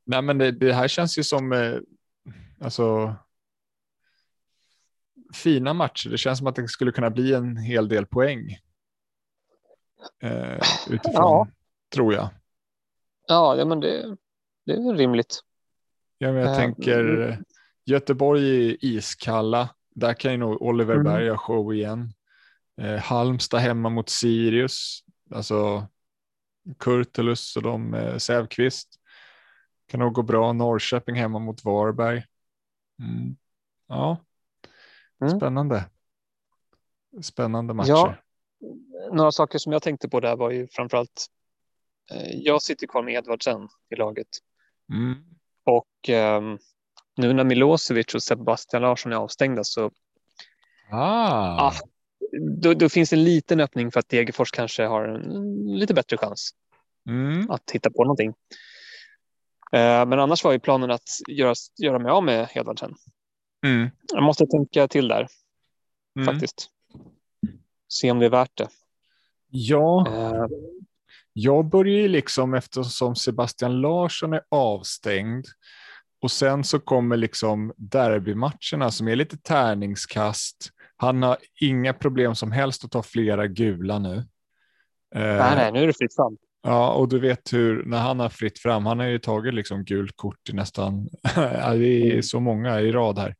[0.04, 1.78] Nej, men det, det, här känns ju som eh,
[2.60, 3.14] alltså,
[5.36, 6.10] fina matcher.
[6.10, 8.58] Det känns som att det skulle kunna bli en hel del poäng.
[10.22, 10.58] Eh,
[10.90, 11.48] utifrån, ja.
[11.94, 12.28] tror jag.
[13.28, 14.16] Ja, ja men det,
[14.66, 15.40] det är rimligt.
[16.18, 17.44] Ja, men jag äh, tänker mm.
[17.84, 19.68] Göteborg är iskalla.
[19.94, 21.04] Där kan ju nog Oliver mm.
[21.04, 22.12] Berg ha show igen.
[22.80, 25.00] Eh, Halmstad hemma mot Sirius.
[25.30, 25.88] Alltså
[26.78, 28.88] Kurtulus och de eh, Sävqvist.
[29.88, 30.52] Kan nog gå bra.
[30.52, 32.24] Norrköping hemma mot Varberg.
[33.02, 33.36] Mm.
[33.88, 34.25] Ja,
[35.20, 35.38] mm.
[35.38, 35.84] spännande.
[37.22, 37.88] Spännande matcher.
[37.88, 38.14] Ja,
[39.12, 41.26] några saker som jag tänkte på där var ju framförallt.
[42.10, 44.28] Eh, jag sitter kvar med Edvardsen i laget.
[44.92, 45.24] Mm.
[45.64, 46.42] Och eh,
[47.16, 49.90] nu när Milosevic och Sebastian Larsson är avstängda så.
[50.90, 51.66] Ah.
[51.66, 51.72] ah
[52.40, 56.16] då, då, finns det en liten öppning för att Degerfors kanske har en lite bättre
[56.16, 56.50] chans
[57.08, 57.50] mm.
[57.50, 58.28] att hitta på någonting.
[59.72, 62.94] Eh, men annars var ju planen att göra, göra mig av med Edvardsen.
[63.66, 63.90] Mm.
[64.12, 65.26] Jag måste tänka till där
[66.16, 66.26] mm.
[66.26, 66.68] faktiskt.
[67.88, 68.68] Se om det är värt det.
[69.48, 70.56] Ja, uh,
[71.32, 75.46] jag börjar ju liksom eftersom Sebastian Larsson är avstängd
[76.22, 80.70] och sen så kommer liksom derbymatcherna som är lite tärningskast.
[80.96, 84.24] Han har inga problem som helst att ta flera gula nu.
[85.14, 86.36] Nej, nej, nu är det fritt fram.
[86.62, 89.84] Ja, och du vet hur när han har fritt fram, han har ju tagit liksom
[89.84, 91.08] gult kort i nästan,
[91.72, 93.34] det är så många i rad här.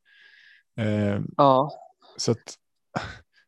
[0.76, 1.70] Eh, ja.
[2.16, 2.54] Så, att,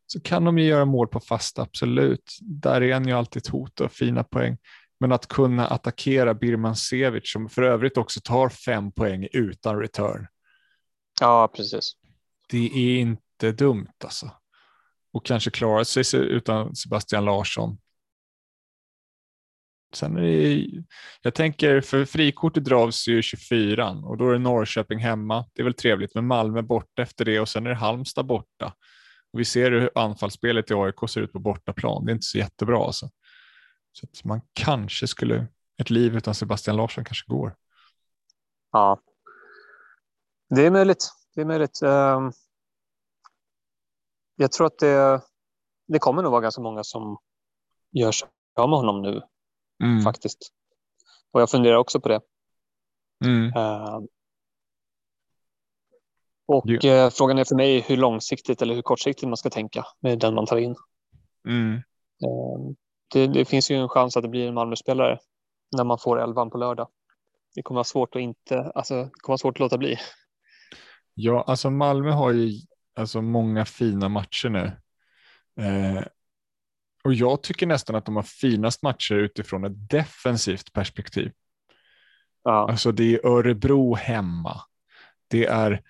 [0.07, 2.37] så kan de ju göra mål på fast, absolut.
[2.41, 4.57] Där är han ju alltid ett hot och fina poäng.
[4.99, 10.27] Men att kunna attackera Birman Sevic som för övrigt också tar fem poäng utan return.
[11.21, 11.93] Ja, precis.
[12.49, 14.31] Det är inte dumt alltså.
[15.13, 17.77] Och kanske klara sig utan Sebastian Larsson.
[19.93, 20.67] Sen är det,
[21.21, 25.45] jag tänker för frikortet dras ju 24 och då är det Norrköping hemma.
[25.53, 28.73] Det är väl trevligt Men Malmö borta efter det och sen är det Halmstad borta.
[29.33, 32.05] Och vi ser hur anfallsspelet i AIK ser ut på bortaplan.
[32.05, 33.09] Det är inte så jättebra alltså.
[33.91, 35.47] Så att man kanske skulle,
[35.77, 37.55] ett liv utan Sebastian Larsson kanske går.
[38.71, 39.01] Ja,
[40.49, 41.09] det är möjligt.
[41.35, 41.81] Det är möjligt.
[41.81, 42.31] Ehm,
[44.35, 45.21] jag tror att det,
[45.87, 47.17] det kommer nog vara ganska många som
[47.91, 49.21] gör sig av med honom nu
[49.83, 50.01] mm.
[50.01, 50.51] faktiskt.
[51.31, 52.21] Och jag funderar också på det.
[53.25, 53.45] Mm.
[53.45, 53.99] Uh,
[56.47, 57.05] och yeah.
[57.05, 60.35] uh, frågan är för mig hur långsiktigt eller hur kortsiktigt man ska tänka med den
[60.35, 60.75] man tar in.
[61.47, 61.73] Mm.
[61.73, 62.73] Uh,
[63.13, 65.19] det, det, finns ju en chans att det blir en Malmö-spelare
[65.77, 66.87] när man får elvan på lördag.
[67.55, 69.97] Det kommer vara svårt att inte, alltså, det kommer vara svårt att låta bli.
[71.13, 72.51] Ja, alltså Malmö har ju
[72.95, 74.71] alltså många fina matcher nu.
[75.65, 76.03] Eh,
[77.03, 81.31] och jag tycker nästan att de har finast matcher utifrån ett defensivt perspektiv.
[82.43, 82.69] Ja.
[82.69, 84.61] Alltså det är Örebro hemma.
[85.27, 85.81] Det är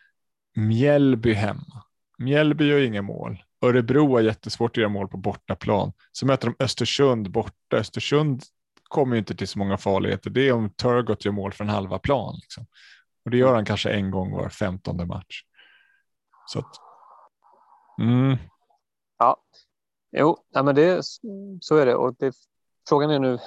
[0.55, 1.83] Mjällby hemma.
[2.17, 3.43] Mjällby gör inga mål.
[3.61, 5.93] Örebro har jättesvårt att göra mål på bortaplan.
[6.11, 7.77] Så möter de Östersund borta.
[7.77, 8.43] Östersund
[8.83, 10.29] kommer ju inte till så många farligheter.
[10.29, 12.35] Det är om Turgott gör mål från halva plan.
[12.41, 12.65] Liksom.
[13.25, 15.43] Och det gör han kanske en gång var femtonde match.
[16.47, 16.75] Så att,
[18.01, 18.37] mm.
[19.17, 19.37] Ja,
[20.11, 21.05] Jo, ja, men det,
[21.61, 21.95] så är det.
[21.95, 22.35] Och det,
[22.89, 23.39] frågan är nu,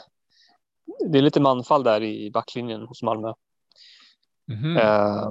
[1.12, 3.32] det är lite manfall där i backlinjen hos Malmö.
[4.48, 4.76] Mm.
[4.76, 5.30] Eh,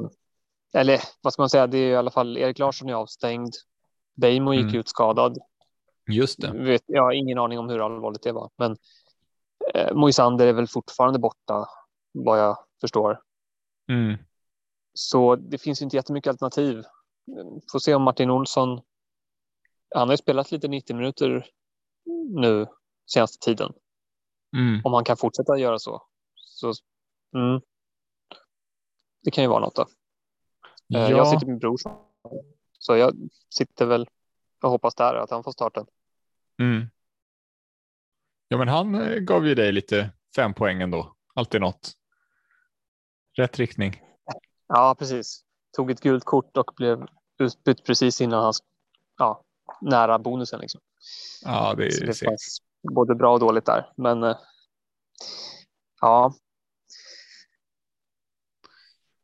[0.73, 3.53] eller vad ska man säga, det är i alla fall Erik Larsson är avstängd.
[4.15, 4.75] Beijmo gick mm.
[4.75, 5.37] ut skadad.
[6.09, 6.51] Just det.
[6.51, 8.77] Vet, jag har ingen aning om hur allvarligt det var, men
[9.73, 11.65] eh, Moisander är väl fortfarande borta
[12.11, 13.19] vad jag förstår.
[13.89, 14.17] Mm.
[14.93, 16.83] Så det finns inte jättemycket alternativ.
[17.71, 18.81] Får se om Martin Olsson.
[19.95, 21.45] Han har ju spelat lite 90 minuter
[22.29, 22.67] nu
[23.13, 23.73] senaste tiden.
[24.57, 24.81] Mm.
[24.83, 26.03] Om han kan fortsätta göra så.
[26.35, 26.73] så
[27.35, 27.61] mm.
[29.23, 29.81] Det kan ju vara något då.
[30.95, 31.77] Eh, Jag Ja, sitter med bror.
[32.79, 33.13] Så jag
[33.49, 34.07] sitter väl
[34.63, 35.85] och hoppas där att han får starten.
[36.59, 36.87] mm.
[38.47, 41.15] ja, men han eh, gav ju dig lite fem poäng ändå.
[41.33, 41.91] Alltid något.
[43.37, 44.01] Rätt riktning.
[44.67, 45.45] Ja, precis.
[45.71, 47.05] Tog ett gult kort och blev
[47.37, 48.63] utbytt precis innan hans
[49.17, 49.43] ja,
[49.81, 50.59] nära bonusen.
[50.59, 50.81] Liksom.
[51.45, 52.61] Ja, det är det fanns
[52.95, 53.91] både bra och dåligt där.
[53.97, 54.37] Men eh,
[56.01, 56.33] ja,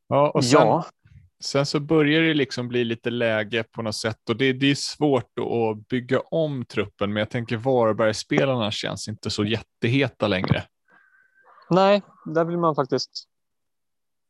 [0.10, 0.86] Ja, och sen, ja,
[1.40, 4.76] sen så börjar det liksom bli lite läge på något sätt och det, det är
[4.76, 10.64] svårt att bygga om truppen, men jag tänker Varbergsspelarna känns inte så jätteheta längre.
[11.70, 13.12] nej, där vill man faktiskt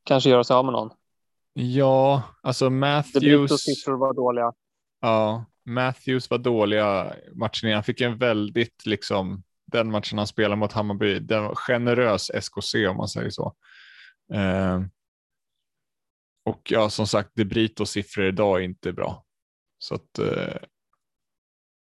[0.03, 0.89] kanske göra sig av med någon.
[1.53, 3.61] Ja, alltså Matthews.
[3.61, 4.53] siffror var dåliga.
[5.01, 7.73] Ja, Matthews var dåliga matchen.
[7.73, 12.87] Han fick en väldigt, liksom, den matchen han spelade mot Hammarby, den var generös SKC
[12.87, 13.55] om man säger så.
[14.33, 14.81] Eh,
[16.45, 19.23] och ja, som sagt, De Britos siffror idag är inte bra.
[19.79, 20.57] Så att, eh,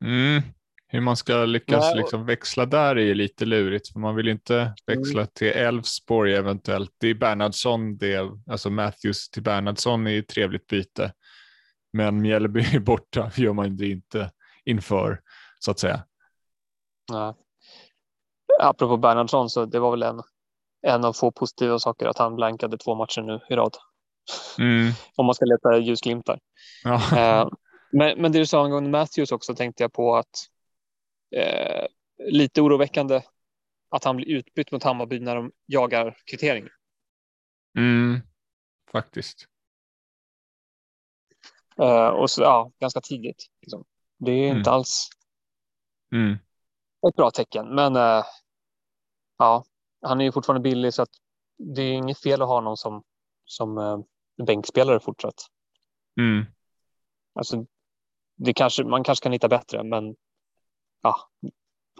[0.04, 0.42] mm,
[0.88, 4.16] hur man ska lyckas Nej, och- liksom växla där är ju lite lurigt, för man
[4.16, 6.90] vill ju inte växla till Elfsborg eventuellt.
[6.98, 11.12] Det är Bernhardsson, det, alltså Matthews till Bernhardsson är ju ett trevligt byte.
[11.92, 14.30] Men Mjällby borta gör man det inte
[14.64, 15.20] inför,
[15.58, 16.04] så att säga.
[17.12, 17.34] Nej.
[18.60, 20.22] Apropå Bernhardsson så det var väl en,
[20.82, 23.76] en av få positiva saker att han blankade två matcher nu i rad.
[24.58, 24.92] Mm.
[25.16, 26.40] Om man ska leta ljusglimtar.
[26.84, 27.18] Ja.
[27.18, 27.48] Eh,
[27.92, 30.46] men, men det du sa angående Matthews också tänkte jag på att
[31.36, 31.86] eh,
[32.18, 33.22] lite oroväckande
[33.90, 36.68] att han blir utbytt mot Hammarby när de jagar kvittering.
[37.78, 38.20] Mm.
[38.92, 39.46] Faktiskt.
[41.80, 43.46] Eh, och så, ja, ganska tidigt.
[43.60, 43.84] Liksom.
[44.18, 44.58] Det är Mm.
[44.58, 45.08] inte alls
[46.12, 46.32] Mm.
[47.08, 47.74] ett bra tecken.
[47.74, 48.24] Men eh,
[49.38, 49.64] ja,
[50.02, 51.10] han är ju fortfarande billig så att
[51.58, 53.02] det är inget fel att ha någon som,
[53.44, 53.98] som eh,
[54.46, 55.34] bänkspelare fortsatt.
[56.20, 56.46] Mm.
[57.34, 57.64] Alltså,
[58.36, 60.16] det kanske, man kanske kan hitta bättre, men
[61.02, 61.16] ja,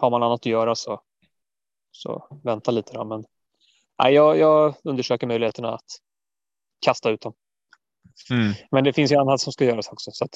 [0.01, 1.01] har man annat att göra så,
[1.91, 2.93] så vänta lite.
[2.93, 3.03] Då.
[3.03, 3.25] Men
[4.03, 5.85] nej, jag, jag undersöker möjligheterna att
[6.85, 7.33] kasta ut dem.
[8.29, 8.53] Mm.
[8.71, 10.11] Men det finns ju annat som ska göras också.
[10.11, 10.33] Så att,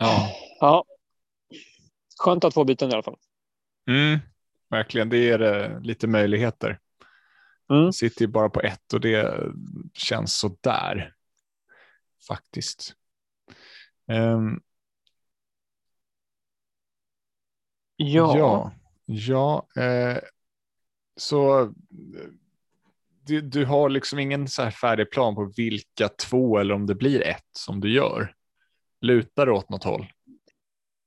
[0.00, 0.30] Ja.
[0.60, 0.84] ja,
[2.18, 3.18] skönt att få byten i alla fall.
[3.88, 4.18] Mm.
[4.70, 6.78] Verkligen, det ger eh, lite möjligheter.
[7.70, 7.92] Mm.
[7.92, 9.50] Sitter ju bara på ett och det
[9.94, 11.14] känns så där.
[12.28, 12.94] Faktiskt.
[14.08, 14.60] Ehm,
[17.96, 18.72] Ja, Ja,
[19.04, 20.18] ja eh,
[21.16, 21.72] så
[23.26, 26.94] du, du har liksom ingen så här färdig plan på vilka två eller om det
[26.94, 28.34] blir ett som du gör.
[29.00, 30.06] Lutar det åt något håll?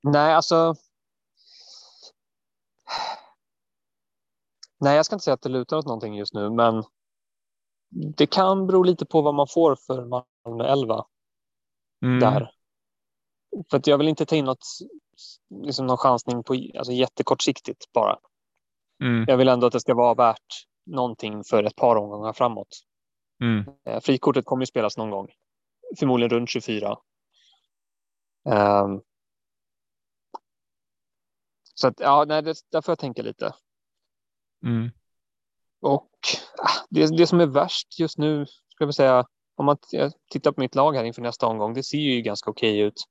[0.03, 0.75] nej, alltså.
[4.79, 6.83] Nej, jag ska inte säga att det lutar åt någonting just nu, men
[7.89, 11.05] det kan bero lite på vad man får för Malmö 11.
[12.05, 12.51] Mm, där.
[13.69, 14.65] För att jag vill inte ta in något,
[15.63, 18.19] liksom någon chansning på alltså jättekortsiktigt bara.
[19.03, 22.67] Mm, Jag vill ändå att det ska vara värt någonting för ett par omgångar framåt.
[23.41, 25.27] mm, Eh, Frikortet kommer ju spelas någon gång.
[25.99, 26.97] Förmodligen runt 24.
[28.49, 29.01] Ehm.
[31.73, 33.53] så att, ja, nej, det, där får jag tänka lite.
[34.65, 34.89] mm,
[35.81, 36.09] Och
[36.57, 39.77] ah, det, det som är värst just nu, ska jag säga, om man
[40.31, 43.03] tittar på mitt lag här inför nästa omgång, det ser ju ganska okej ut.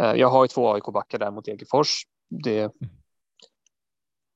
[0.00, 2.02] Eh, Jag har ju två AIK-backar där mot Degerfors.
[2.28, 2.72] Det,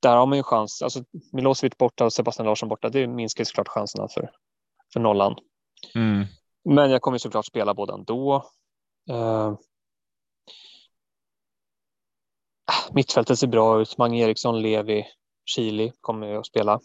[0.01, 0.83] där har man ju chans.
[0.83, 4.31] Alltså Milosevic borta och Sebastian Larsson borta, det minskar ju såklart chanserna för,
[4.93, 5.35] för nollan.
[5.95, 6.27] mm,
[6.65, 8.51] Men jag kommer ju såklart spela båda ändå.
[9.11, 9.59] Uh,
[12.93, 13.99] mittfältet ser bra ut.
[13.99, 15.07] Mange Eriksson, Levi,
[15.45, 16.81] Chili kommer ju att spela.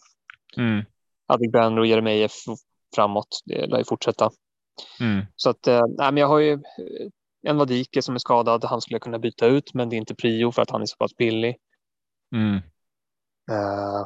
[0.57, 0.85] mm,
[1.27, 2.33] Adegbenro och Jeremejeff
[2.95, 3.41] framåt.
[3.45, 4.29] Det lär ju fortsätta.
[4.99, 6.59] mm, Så att, eh, nej, men jag har ju eh,
[7.47, 8.65] en Vadike som är skadad.
[8.65, 10.85] Han skulle jag kunna byta ut, men det är inte prio för att han är
[10.85, 11.55] så pass billig.
[12.35, 12.61] mm.
[13.51, 14.05] Eh,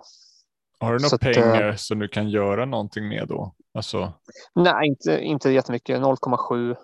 [0.79, 3.55] Har du några att, eh, pengar som du kan göra någonting med då?
[3.73, 4.13] Alltså,
[4.55, 5.99] nej, inte, inte jättemycket.
[6.01, 6.75] 0,7.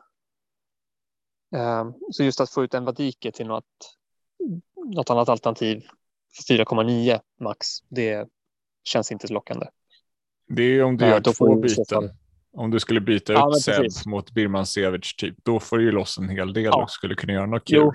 [1.55, 3.65] Eh, så just att få ut en Vadike till något,
[4.95, 5.81] något annat alternativ
[6.47, 8.27] för 4,9 max, det
[8.83, 9.65] känns inte så lockande.
[10.47, 12.09] det är om du Ja, gör får två byten.
[12.57, 15.91] Om du skulle byta Ja, ut Seb mot Birman Sevic typ, då får du ju
[15.91, 16.83] loss en hel del Ja.
[16.83, 17.77] och skulle kunna göra något kul.
[17.77, 17.93] Jo.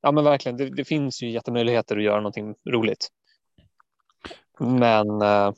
[0.00, 0.56] Ja, men verkligen.
[0.56, 3.08] Det, det finns ju jättemöjligheter att göra någonting roligt.
[4.60, 5.52] Men eh,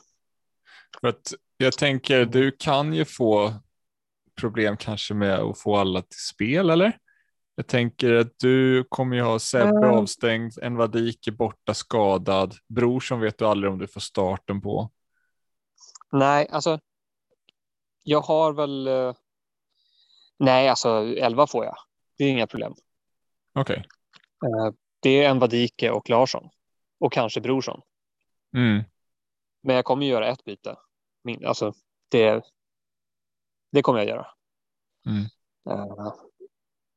[1.01, 3.55] För att Jag tänker, du kan ju få
[4.41, 6.99] problem kanske med att få alla till spel, eller?
[7.55, 9.91] Jag tänker att du kommer ju ha Sebbe Mm.
[9.91, 14.91] avstängd, en Vadik är borta skadad, Brorsson vet du aldrig om du får starten på.
[16.13, 16.79] Nej, alltså.
[18.05, 18.87] Jag har väl.
[18.87, 19.15] eh,
[20.39, 21.77] Nej, alltså 11 får jag.
[22.19, 22.75] Det är inga problem.
[23.55, 23.77] Okej.
[24.45, 26.49] Eh, Det är en Vadike och Larsson
[27.01, 27.81] och kanske Brorsson.
[28.57, 28.83] Mm.
[29.63, 30.77] Men jag kommer göra ett byte.
[31.25, 31.73] Min, alltså
[32.09, 32.45] det.
[33.73, 34.27] Det kommer jag göra.
[35.07, 35.25] Mm.
[35.71, 36.13] Eh,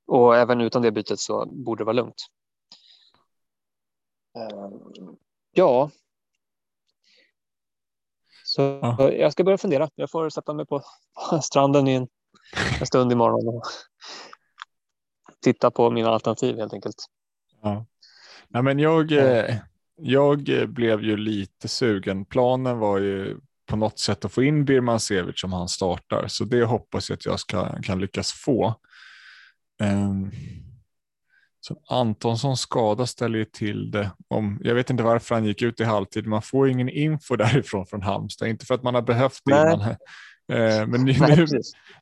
[0.08, 2.22] Och även utan det bytet så borde det vara lugnt.
[4.38, 4.70] Eh,
[5.52, 5.90] Ja.
[8.44, 9.12] Så Ja.
[9.12, 9.90] jag ska börja fundera.
[9.96, 10.82] Jag får sätta mig på
[11.44, 12.08] stranden i en,
[12.80, 13.64] en stund imorgon och
[15.42, 16.96] titta på mina alternativ helt enkelt.
[17.62, 17.86] Ja.
[18.48, 19.56] Nej, men jag, eh,
[19.98, 22.26] jag eh, blev ju lite sugen.
[22.26, 26.44] Planen var ju på något sätt att få in Birman Sevic som han startar, så
[26.44, 28.76] det hoppas jag att jag ska, kan lyckas få.
[29.84, 30.32] Um,
[31.60, 34.12] så Antonsson skada ställer ju till det.
[34.28, 36.28] Om, jag vet inte varför han gick ut i halvtid.
[36.28, 38.48] Man får ingen info därifrån från Halmstad.
[38.48, 39.74] Inte för att man har behövt det Nej.
[39.74, 39.90] innan.
[40.52, 41.48] Eh, men nu, Nej,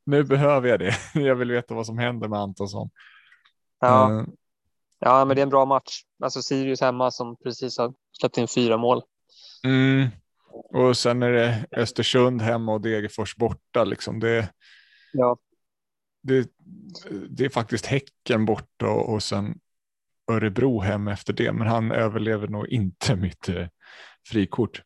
[0.05, 0.95] nu behöver jag det.
[1.13, 2.89] Jag vill veta vad som händer med Antonsson.
[3.79, 4.25] Ja, Eh,
[5.05, 6.01] ja, men det är en bra match.
[6.23, 9.01] Alltså Sirius hemma som precis har släppt in fyra mål.
[9.63, 10.07] Mm.
[10.73, 13.83] Och sen är det Östersund hemma och Degerfors borta.
[13.83, 14.19] Liksom.
[14.19, 14.49] Det,
[15.13, 15.37] Ja,
[16.21, 16.49] det,
[17.29, 19.59] det är faktiskt Häcken borta och, och sen
[20.31, 21.51] Örebro hem efter det.
[21.53, 23.67] Men han överlever nog inte mitt eh,
[24.27, 24.81] frikort.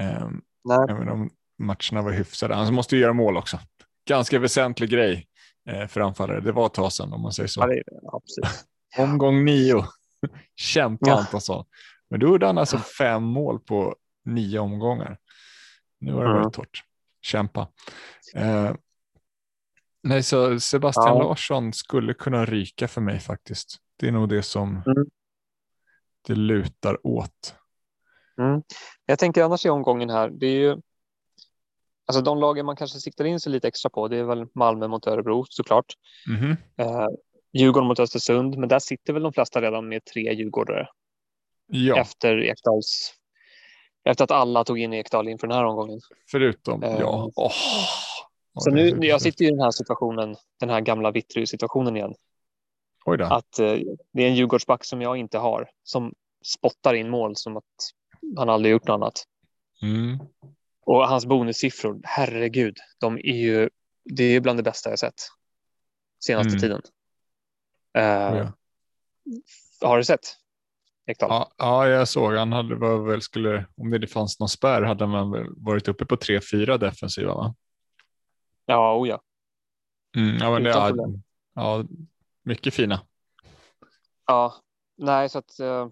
[0.00, 0.30] Eh,
[0.64, 2.54] nej, även om matcherna var hyfsade.
[2.54, 3.58] Han måste ju göra mål också.
[4.08, 5.26] Ganska väsentlig grej
[5.68, 6.40] eh, för anfallare.
[6.40, 7.60] Det var ett tag sedan om man säger så.
[7.60, 8.64] ja, det, ja precis.
[8.98, 9.84] Omgång nio.
[10.56, 11.18] Kämpa Ja.
[11.18, 11.64] Antonsson.
[12.08, 15.18] Men då gjorde han alltså fem mål på nio omgångar.
[15.98, 16.42] Nu har det Mm.
[16.42, 16.82] varit torrt.
[17.22, 17.68] Kämpa.
[18.34, 18.72] Eh,
[20.02, 21.22] nej, så Sebastian Ja.
[21.22, 23.76] Larsson skulle kunna ryka för mig faktiskt.
[23.96, 25.06] Det är nog det som Mm.
[26.26, 27.54] det lutar åt.
[28.38, 28.62] Mm.
[29.06, 30.76] Jag tänker annars i omgången här, det är ju
[32.06, 34.08] alltså de lagen man kanske siktar in sig lite extra på.
[34.08, 35.94] Det är väl Malmö mot Örebro såklart.
[36.28, 36.56] Mhm.
[36.76, 37.06] Eh,
[37.56, 40.88] Djurgården mot Östersund, men där sitter väl de flesta redan med tre djurgårdare
[41.66, 43.12] Ja, efter Ekdals.
[44.04, 46.00] Efter att alla tog in Ekdal inför den här omgången.
[46.30, 47.30] förutom, Eh, ja.
[47.36, 47.52] Åh.
[48.58, 52.14] Så nu, jag sitter i den här situationen, den här gamla Vittry-situationen igen.
[53.04, 53.24] Oj då.
[53.24, 53.76] Att eh,
[54.12, 56.12] det är en Djurgårdsback som jag inte har, som
[56.44, 57.64] spottar in mål som att
[58.36, 59.24] han aldrig gjort något annat.
[59.82, 60.18] Mm.
[60.86, 63.70] Och hans bonussiffror, herregud, de är ju,
[64.04, 65.14] det är bland det bästa jag sett
[66.24, 66.60] senaste Mm.
[66.60, 66.82] tiden.
[67.96, 68.02] Eh,
[68.36, 68.52] Ja.
[69.80, 70.20] Har du sett
[71.06, 71.28] Ekdal?
[71.30, 72.32] Ja, ja, jag såg.
[72.34, 76.04] Han hade var väl skulle, om det fanns någon spärr hade man väl varit uppe
[76.06, 77.54] på 3-4 defensiva va?
[78.66, 79.22] Ja, oh ja.
[80.16, 80.92] Mm, ja, men det, ja,
[81.54, 81.84] ja,
[82.42, 83.00] mycket fina.
[84.26, 84.54] Ja,
[84.96, 85.88] nej, så att eh,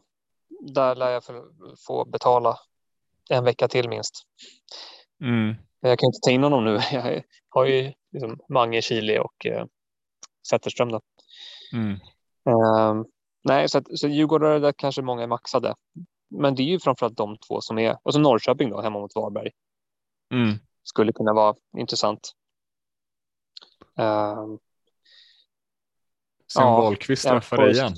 [0.61, 1.51] där lär jag få-
[1.87, 2.59] få betala
[3.31, 4.15] en vecka till minst.
[5.21, 5.55] Mm.
[5.81, 6.79] Jag kan inte ta in honom nu.
[6.93, 9.67] Jag har ju liksom Mange, Chile och eh,
[10.51, 10.93] Zetterström.
[10.93, 11.01] Då.
[11.75, 11.93] Mm.
[12.49, 13.05] Eh,
[13.45, 15.75] nej, så, att, så Djurgårdare där kanske många är maxade.
[16.31, 17.99] Men det är ju framförallt de två som är.
[18.03, 19.51] Och så Norrköping då, hemma mot Varberg.
[20.35, 20.59] Mm.
[20.83, 22.33] Skulle kunna vara intressant.
[23.99, 24.45] Eh,
[26.53, 27.93] Sen Ja, Wahlqvist träffar dig igen.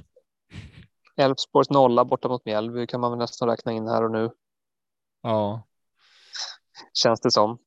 [1.16, 4.30] Elfsborgs nolla borta mot Mjällby kan man väl nästan räkna in här och nu.
[5.22, 5.62] Ja,
[6.92, 7.58] Känns det som.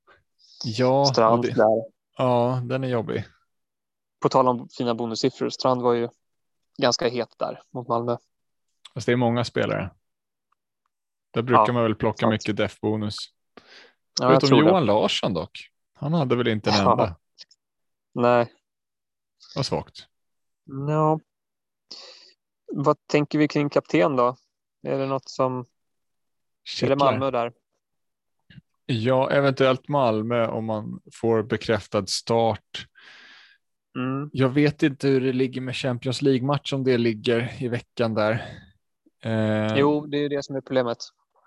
[0.64, 1.84] ja, Strand det, där.
[2.18, 3.24] ja, den är jobbig.
[4.20, 5.50] På tal om fina bonussiffror.
[5.50, 6.10] Strand var ju
[6.78, 8.18] ganska het där mot Malmö.
[8.94, 9.90] Fast det är många spelare.
[11.32, 12.32] Där brukar Ja, man väl plocka sant.
[12.32, 13.16] mycket def-bonus.
[14.22, 15.70] Ja, tror Johan Larsson dock.
[15.94, 16.92] Han hade väl inte en Ja.
[16.92, 17.06] enda.
[17.06, 17.16] det.
[18.14, 18.54] Nej.
[19.56, 20.08] Vad svagt.
[20.66, 21.20] No.
[22.74, 24.36] Vad tänker vi kring kapten då?
[24.84, 25.60] Är det något som...
[25.60, 25.68] Är det
[26.64, 26.96] Kittlar.
[26.96, 27.54] Malmö där?
[28.86, 32.88] Ja, eventuellt Malmö om man får bekräftad start.
[33.96, 34.30] Mm.
[34.34, 38.46] Jag vet inte hur det ligger med Champions League-match om det ligger i veckan där.
[39.24, 40.98] Eh, Jo, det är det som är problemet.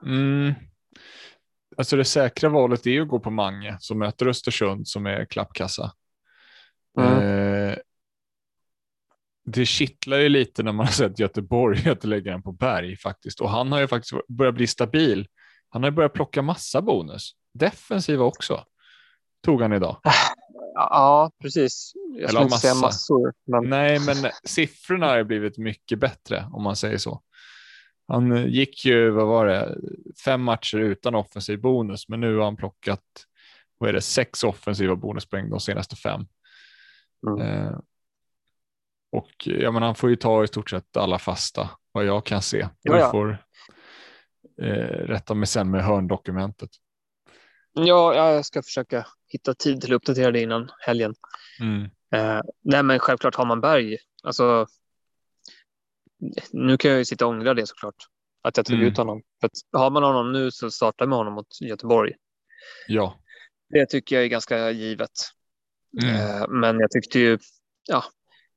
[0.07, 0.53] Mm.
[1.77, 5.25] Alltså det säkra valet är ju att gå på Mange som möter Östersund som är
[5.25, 5.93] klappkassa.
[6.99, 7.19] Mm.
[7.19, 7.77] Eh,
[9.45, 13.41] det kittlar ju lite när man har sett Göteborg att lägga den på berg faktiskt.
[13.41, 15.29] Och han har ju faktiskt börjat bli stabil.
[15.69, 17.33] Han har ju börjat plocka massa bonus.
[17.55, 18.65] Defensiva också.
[19.45, 20.01] Tog han idag.
[20.75, 21.93] Ja, precis.
[22.19, 23.33] Jag Eller inte säga massor.
[23.47, 23.71] Men...
[23.71, 27.23] Nej, men siffrorna har blivit mycket bättre om man säger så.
[28.09, 29.79] Han gick ju, vad var det,
[30.25, 33.03] fem matcher utan offensiv bonus, men nu har han plockat
[33.79, 36.27] vad är det, sex offensiva bonuspoäng de senaste fem.
[37.27, 37.41] Mm.
[37.41, 37.79] Eh,
[39.13, 42.43] och ja, men han får ju ta i stort sett alla fasta vad jag kan
[42.43, 42.69] se.
[42.83, 43.11] Ja, Du ja.
[43.11, 43.39] får
[44.63, 46.71] eh, rätta mig sen med hörndokumentet.
[47.73, 51.15] Ja, jag ska försöka hitta tid till att uppdatera det innan helgen.
[51.61, 51.83] Mm.
[52.15, 53.97] Eh, nej, men självklart har man Berg.
[54.23, 54.67] Alltså,
[56.53, 57.95] nu kan jag ju sitta och ångra det såklart.
[58.43, 58.89] Att jag tog Mm.
[58.89, 59.23] ut honom.
[59.41, 62.13] För att har man honom nu så startar med honom mot Göteborg.
[62.89, 63.19] Ja.
[63.69, 65.11] Det tycker jag är ganska givet.
[66.03, 66.15] Mm.
[66.15, 67.39] Eh, men jag tyckte ju,
[67.89, 68.05] ja,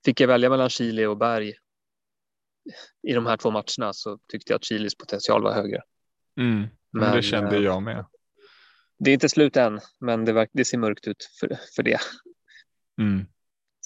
[0.06, 1.54] fick jag välja mellan Chile och Berg
[3.08, 5.82] i de här två matcherna så tyckte jag att Chiles potential var högre.
[6.40, 6.60] Mm.
[6.60, 8.06] Men, Men, det kände eh, jag med.
[8.98, 11.98] Det är inte slut än, men det, det ser mörkt ut för, för det.
[13.02, 13.20] Mm.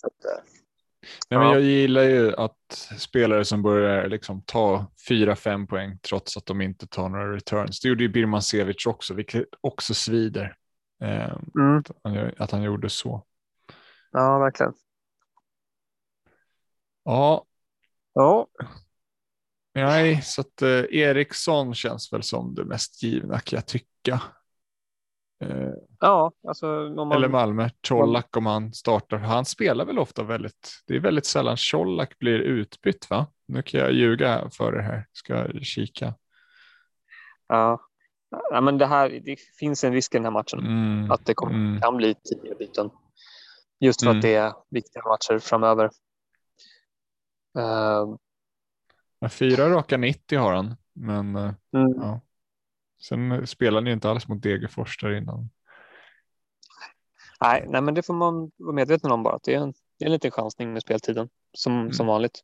[0.03, 0.43] Att, eh,
[1.29, 1.53] Nej, men Ja.
[1.53, 6.61] jag gillar ju att spelare som börjar liksom ta fyra, fem poäng trots att de
[6.61, 7.79] inte tar några returns.
[7.79, 10.55] Det gjorde ju Birman Sevic också, vilket också svider.
[11.01, 13.25] Eh, mm, att han- att han gjorde så.
[14.11, 14.73] ja, verkligen.
[17.03, 17.45] Ja,
[18.13, 18.47] Ja,
[19.73, 24.21] nej, så att eh, Eriksson känns väl som det mest givna kan jag tycka.
[25.41, 26.65] Eh, ja alltså
[26.95, 29.17] man, Eller Malmö, Colak om han startar.
[29.17, 33.27] Han spelar väl ofta väldigt, det är väldigt sällan Colak blir utbytt va?
[33.47, 36.13] Nu kan jag ljuga för det här, ska jag kika.
[37.47, 37.79] ja.
[38.51, 41.33] ja, men det här, det finns en risk i den här matchen Mm, att det
[41.33, 42.89] kommer, mm, kan bli tio byten.
[43.79, 44.17] Just för Mm.
[44.17, 45.89] att det är viktiga matcher framöver.
[49.19, 51.55] Ja, fyra raka 90 har han, men mm.
[51.71, 52.21] ja.
[52.99, 55.49] Sen spelar ni inte alls mot Degerfors där innan.
[57.41, 59.39] nej, nej, men det får man vara medveten om bara.
[59.43, 62.41] Det, är en, det är en liten chansning med speltiden som, som vanligt.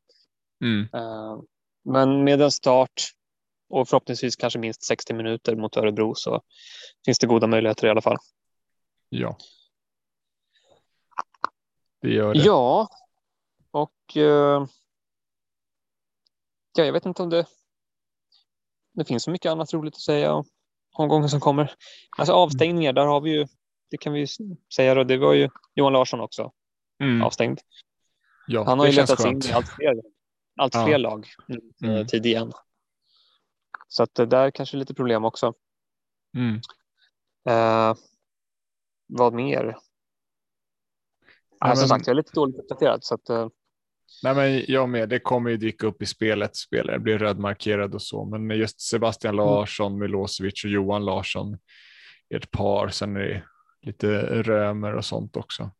[0.62, 1.42] Mm, Eh,
[1.84, 3.04] men med en start
[3.70, 6.42] och förhoppningsvis kanske minst 60 minuter mot Örebro så
[7.06, 8.18] finns det goda möjligheter i alla fall.
[9.10, 9.38] ja.
[12.02, 12.40] Det gör det.
[12.40, 12.90] Ja,
[13.72, 14.66] och eh,
[16.78, 17.46] ja, jag vet inte om det,
[18.96, 20.46] det finns så mycket annat roligt att säga om
[20.98, 21.74] omgången som kommer.
[22.18, 23.48] Alltså avstängningar, där har vi ju,
[23.92, 24.28] det kan vi ju
[24.76, 26.52] säga då, det var ju Johan Larsson också
[27.00, 27.60] Mm, avstängd.
[28.48, 30.02] ja, Han har ju letats in i allt fler,
[30.60, 30.86] allt Ja.
[30.86, 32.08] fler lag nu eh, Mm.
[32.08, 32.52] tid igen.
[33.88, 35.54] Så att det där kanske är lite problem också.
[36.38, 36.56] Mm.
[37.50, 37.96] Eh,
[39.08, 39.64] vad mer?
[41.60, 43.04] Ja, Ja, som men- sagt, jag är lite dåligt uppdaterad.
[43.04, 43.48] Så att, eh,
[44.24, 45.10] Nej, men jag med.
[45.10, 46.56] Det kommer ju dyka upp i spelet.
[46.56, 49.46] Spelare blir rödmarkerad och så, men just Sebastian Mm.
[49.46, 51.58] Larsson, Milosevic och Johan Larsson
[52.30, 52.90] är ett par.
[52.90, 53.44] Sen är det
[53.82, 55.72] lite Römer och sånt också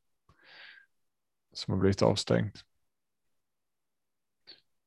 [1.58, 2.64] som har blivit avstängt.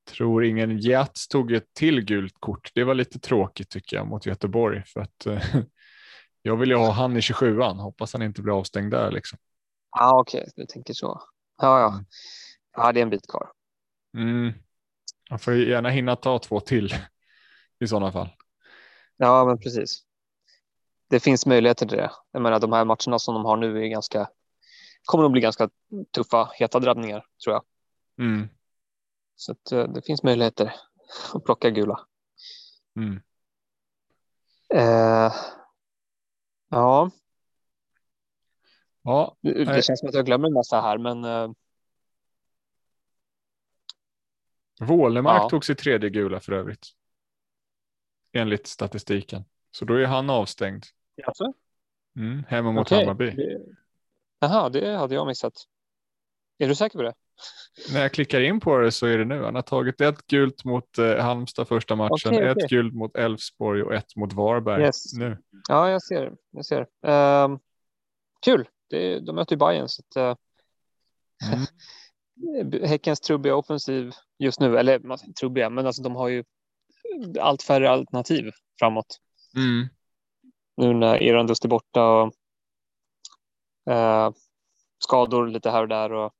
[0.04, 2.70] Tror ingen Jats tog ett till gult kort.
[2.74, 5.42] Det var lite tråkigt tycker jag mot Göteborg för att eh,
[6.42, 7.76] jag vill ju ha han i 27an.
[7.76, 9.38] Hoppas han inte blir avstängd där liksom.
[9.90, 11.22] ja, okej, du tänker så.
[11.62, 12.04] Ja, ja.
[12.78, 13.52] Ja, det är en bit kvar.
[14.14, 14.52] Mm.
[15.30, 16.94] Han får ju gärna hinna ta två till
[17.80, 18.28] i sådana fall.
[19.16, 20.02] Ja, men precis.
[21.10, 22.10] Det finns möjligheter till det.
[22.32, 24.30] Jag menar, de här matcherna som de har nu är ganska,
[25.04, 25.70] kommer att bli ganska
[26.10, 27.64] tuffa, heta drabbningar tror jag.
[28.26, 28.48] Mm.
[29.36, 30.74] Så att, eh, det finns möjligheter
[31.34, 32.00] att plocka gula.
[32.96, 33.20] Mm.
[34.74, 35.32] Eh,
[36.68, 37.10] ja,
[39.08, 41.50] Ja, det, det känns som att jag glömmer en massa här, men eh,
[44.80, 45.48] Wålemark Ja.
[45.48, 46.86] tog sitt tredje gula för övrigt.
[48.32, 49.44] Enligt statistiken.
[49.70, 50.84] Så då är han avstängd.
[51.26, 51.52] alltså,
[52.16, 52.98] Mm, hemma mot okej.
[52.98, 53.30] Hammarby.
[53.30, 53.60] Det-
[54.40, 55.52] Jaha, det hade jag missat.
[56.58, 57.14] Är du säker på det?
[57.92, 59.42] När jag klickar in på det så är det nu.
[59.44, 62.68] Han har tagit ett gult mot eh, Halmstad första matchen, Okej, ett okej.
[62.68, 65.12] gult mot Elfsborg och ett mot Varberg Yes.
[65.14, 65.38] nu.
[65.68, 66.32] Ja, jag ser.
[66.50, 66.86] Jag ser.
[67.02, 67.58] Ehm,
[68.44, 68.68] kul.
[68.90, 70.36] Det, de möter ju Bayern så att, eh,
[71.52, 71.66] Mm.
[72.82, 76.44] Häckens trubbiga offensiv just nu, eller trubbiga, men alltså de har ju
[77.40, 79.20] allt färre alternativ framåt.
[79.56, 79.88] Mm.
[80.76, 82.32] Nu när Erandust är borta och
[83.92, 84.32] eh,
[84.98, 86.12] skador lite här och där.
[86.12, 86.32] Och,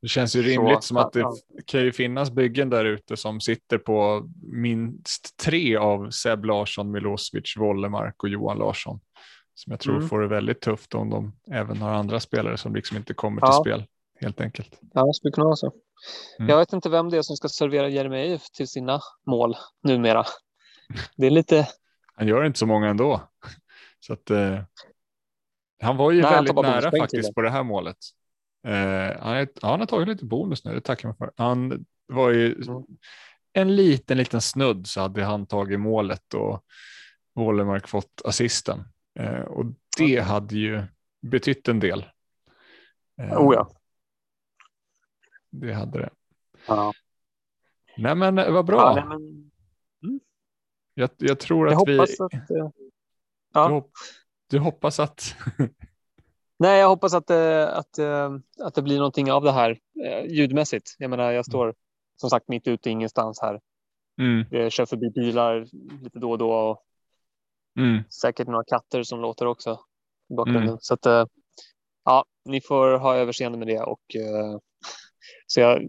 [0.00, 1.34] Det känns ju Så, rimligt som att det ja.
[1.66, 7.56] kan ju finnas byggen där ute som sitter på minst tre av Seb Larsson, Milosevic,
[7.56, 9.00] Wollemark och Johan Larsson.
[9.54, 10.08] Som jag tror Mm.
[10.08, 13.48] får det väldigt tufft om de även har andra spelare som liksom inte kommer till
[13.52, 13.60] Ja.
[13.60, 13.84] spel
[14.20, 14.78] helt enkelt.
[14.94, 15.72] ja, det skulle kunna vara så.
[16.38, 16.48] Mm.
[16.48, 20.24] Jag vet inte vem det är som ska servera Jeremejeff till sina mål numera.
[21.16, 21.68] Det är lite,
[22.16, 23.20] Han gör inte så många ändå.
[24.00, 24.60] Så att, eh,
[25.82, 27.96] han var ju Nej, väldigt nära till faktiskt på det här målet.
[28.66, 28.72] Eh,
[29.22, 31.32] han, är, ja, han har tagit lite bonus nu, det tackar man för.
[31.36, 32.82] Han var ju Mm.
[33.52, 36.64] en liten, liten snudd så hade han tagit målet och
[37.34, 38.84] Wålemark fått assisten.
[39.20, 39.64] Eh, och
[39.98, 40.82] det hade ju
[41.20, 42.04] betytt en del.
[43.20, 43.70] Eh, Oh ja.
[45.50, 46.10] Det hade det.
[46.68, 46.92] Ja.
[47.96, 48.76] Nej men eh, vad bra.
[48.80, 49.50] Ja, nej, men
[50.94, 51.98] jag, jag tror jag att vi...
[52.00, 52.20] att...
[52.20, 52.70] eh, Du,
[53.54, 53.68] Ja.
[53.68, 53.90] hopp,
[54.50, 55.36] du hoppas att...
[56.58, 57.98] Nej, jag hoppas att, eh, att,
[58.62, 59.78] att det blir någonting av det här
[60.28, 60.96] ljudmässigt.
[60.98, 61.74] Jag menar, jag står
[62.16, 63.60] som sagt mitt ute i ingenstans här.
[64.20, 65.66] Mm, Jag kör förbi bilar
[66.02, 66.83] lite då och då och
[67.78, 69.80] mm, säkert några katter som låter också
[70.30, 70.62] i bakgrunden.
[70.68, 70.78] Mm.
[70.80, 71.26] Så att, eh,
[72.04, 74.58] ja, ni får ha överseende med det och eh,
[75.46, 75.88] så jag är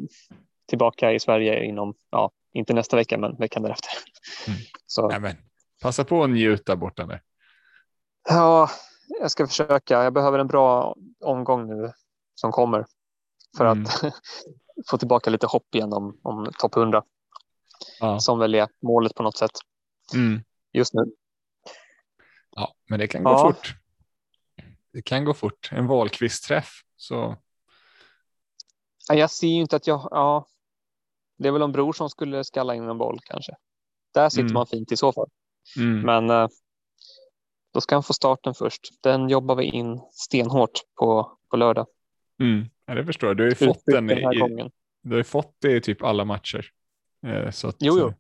[0.68, 3.90] tillbaka i Sverige inom, ja, inte nästa vecka, men veckan därefter.
[4.48, 4.60] Mm.
[4.86, 5.36] Så nej, men,
[5.82, 7.20] passa på att njuta borta nu.
[8.30, 8.70] ja,
[9.20, 10.04] jag ska försöka.
[10.04, 11.92] Jag behöver en bra omgång nu
[12.36, 12.86] som kommer
[13.58, 13.84] för Mm.
[13.84, 14.02] att
[14.90, 17.04] få tillbaka lite hopp igen om, om topp 100
[18.00, 18.20] Ja.
[18.20, 19.52] som väl är målet på något sätt
[20.14, 20.44] Mm.
[20.74, 21.02] just nu.
[22.56, 23.48] Ja, men det kan gå Ja.
[23.54, 23.76] fort.
[24.94, 25.70] Det kan gå fort.
[25.72, 26.70] En valkvistträff.
[26.96, 27.36] Så
[29.10, 30.48] Ja, Jag ser ju inte att jag, ja,
[31.38, 33.56] det är väl om bror som skulle skalla in en boll kanske.
[34.14, 34.54] Där sitter Mm.
[34.54, 35.30] man fint i så fall.
[35.78, 36.02] mm.
[36.02, 36.48] Men eh,
[37.74, 38.82] då ska han få starten först.
[39.04, 41.88] Den jobbar vi in stenhårt på, på lördag.
[42.40, 42.66] Mm.
[42.86, 43.38] Ja, det förstår jag.
[43.38, 44.72] Du har ju fått den den här i, gången.
[45.02, 46.70] du har ju fått det i typ alla matcher.
[47.28, 48.14] Eh, Så att, Jo, jo.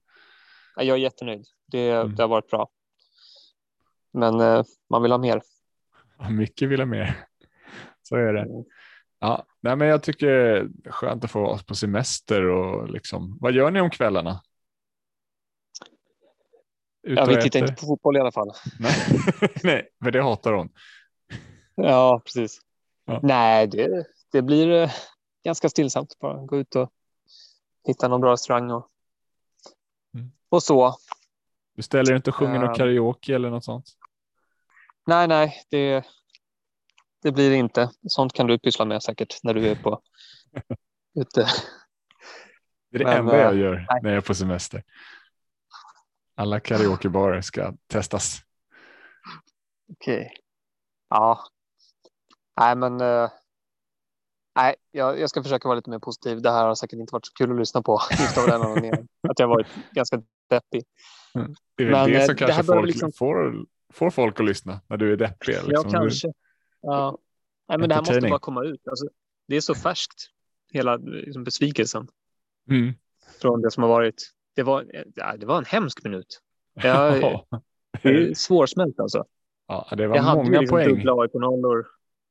[0.75, 1.45] Ja, Jag är jättenöjd.
[1.65, 2.15] Det, Mm.
[2.15, 2.69] det har varit bra.
[4.15, 5.41] Men eh, man vill ha mer.
[6.29, 7.25] Mycket vill ha mer.
[8.03, 8.41] Så är det.
[8.41, 8.63] Mm.
[9.19, 13.37] Ja, nej, men jag tycker skönt att få vara på semester och liksom.
[13.41, 14.41] Vad gör ni om kvällarna?
[17.03, 18.51] Ut Ja, vi tittar inte på fotboll i alla fall.
[18.79, 18.93] Nej,
[19.63, 20.69] nej, för det hatar hon.
[21.75, 22.61] Ja, precis.
[23.05, 23.19] Ja.
[23.23, 24.91] Nej, det, det blir eh,
[25.43, 26.19] ganska stillsamt.
[26.19, 26.91] Bara gå ut och
[27.87, 28.89] hitta någon bra restaurang och,
[30.15, 30.31] Mm.
[30.49, 30.95] och så.
[31.75, 32.73] Du ställer inte och sjunger någon Ja.
[32.75, 33.85] karaoke eller något sånt?
[35.07, 36.05] Nej, nej, det,
[37.21, 37.89] det blir det inte.
[38.07, 40.01] Sånt kan du pyssla med säkert när du är på
[41.19, 41.47] ute.
[42.91, 43.99] Det är det Men, enda jag eh, gör nej.
[44.03, 44.83] när jag är på semester.
[46.35, 48.37] Alla karaokebarer ska testas.
[49.93, 50.33] Okej.
[51.09, 51.39] Ja.
[52.59, 53.01] Nej, men.
[53.01, 53.29] eh,
[54.55, 56.41] nej, jag, jag ska försöka vara lite mer positiv.
[56.41, 57.95] Det här har säkert inte varit så kul att lyssna på.
[59.29, 60.83] Att jag varit ganska deppig.
[61.77, 63.65] Det är Men, det eh, som det kanske börjar folk liksom- får,
[63.95, 65.53] får folk att lyssna när du är deppig.
[65.53, 65.71] Liksom.
[65.73, 66.27] Ja, kanske.
[66.81, 67.17] Ja.
[67.69, 68.87] Nej, men det här måste bara komma ut.
[68.87, 69.07] Alltså,
[69.47, 70.29] det är så färskt.
[70.71, 72.07] Hela liksom, besvikelsen
[72.69, 72.93] Mm.
[73.41, 74.31] från det som har varit.
[74.55, 74.85] Det var,
[75.15, 76.41] ja, det var en hemsk minut.
[76.73, 76.83] Jag,
[77.21, 77.45] Ja.
[78.01, 79.25] det är svårsmält alltså.
[79.67, 80.89] ja, det var Jag hade många liksom poäng.
[80.89, 81.85] dubbla AIK-nollor.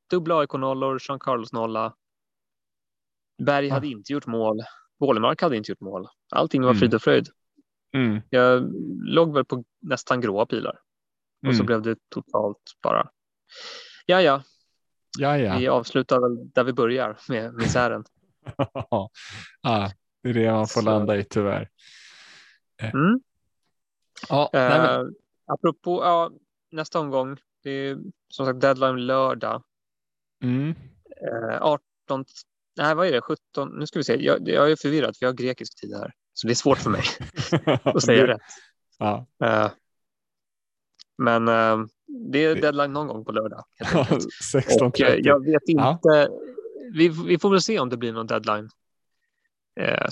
[0.09, 1.95] Dubbla AIK-nollor, Jean Carlos nolla.
[3.43, 4.61] Berg hade inte gjort mål.
[4.99, 6.07] Wålemark hade inte gjort mål.
[6.31, 6.79] Allting var Mm.
[6.79, 7.27] frid och fröjd.
[7.93, 8.21] Mm.
[8.29, 8.71] Jag
[9.05, 10.79] låg väl på nästan gråa pilar.
[11.47, 11.65] Och så Mm.
[11.65, 13.09] blev det totalt bara.
[14.05, 14.43] Ja, ja,
[15.19, 15.57] Ja, ja.
[15.57, 18.03] vi avslutar väl där vi börjar med misären.
[19.61, 19.91] ja,
[20.23, 20.85] det är det man får Så.
[20.85, 21.69] landa i tyvärr.
[22.81, 23.19] Mm.
[24.29, 25.07] Ja, nej, men, Eh,
[25.45, 26.31] apropå ja,
[26.71, 27.37] nästa omgång.
[27.63, 27.97] Det är
[28.29, 29.63] som sagt deadline lördag.
[30.43, 30.69] mm.
[31.51, 32.25] Eh, 18.
[32.77, 33.21] Nej, vad är det?
[33.21, 33.79] 17.
[33.79, 34.23] Nu ska vi se.
[34.25, 36.13] Jag, jag är förvirrad för jag har grekisk tid här.
[36.33, 37.03] Så det är svårt för mig
[37.83, 38.41] att säga rätt.
[38.97, 39.25] Ja.
[39.43, 39.71] Eh,
[41.17, 41.85] men eh,
[42.31, 43.65] det är deadline någon gång på lördag.
[43.79, 44.25] helt enkelt.
[44.81, 45.19] Och, eh, 16.30.
[45.23, 45.91] jag vet Ja.
[45.91, 46.29] inte.
[46.93, 48.69] Vi, vi får väl se om det blir någon deadline
[49.79, 50.07] eh.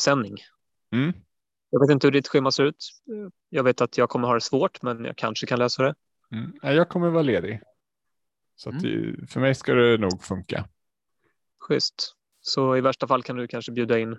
[0.91, 1.13] Mm.
[1.69, 2.89] Jag vet inte hur ditt schema ser ut.
[3.49, 5.95] Jag vet att jag kommer ha det svårt, men jag kanske kan lösa det.
[6.31, 6.53] Mm.
[6.61, 7.61] Ja, Jag kommer vara ledig.
[8.55, 8.81] Så Mm.
[8.81, 10.65] det, för mig ska det nog funka.
[11.59, 12.15] Schysst.
[12.41, 14.17] Så i värsta fall kan du kanske bjuda in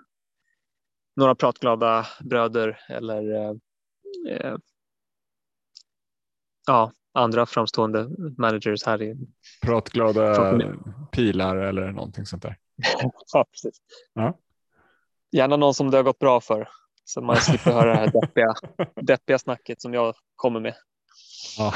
[1.16, 3.52] några pratglada bröder eller eh,
[4.30, 4.56] eh,
[6.66, 8.08] ja, andra framstående
[8.38, 9.16] managers här i.
[9.62, 12.56] Pratglada Från- pilar eller någonting sånt där.
[13.32, 13.80] Ja, precis.
[14.14, 14.38] Ja.
[15.32, 16.68] Gärna någon som det har gått bra för
[17.04, 18.54] så man slipper höra det här deppiga,
[18.94, 20.74] deppiga snacket som jag kommer med.
[21.58, 21.74] Ja,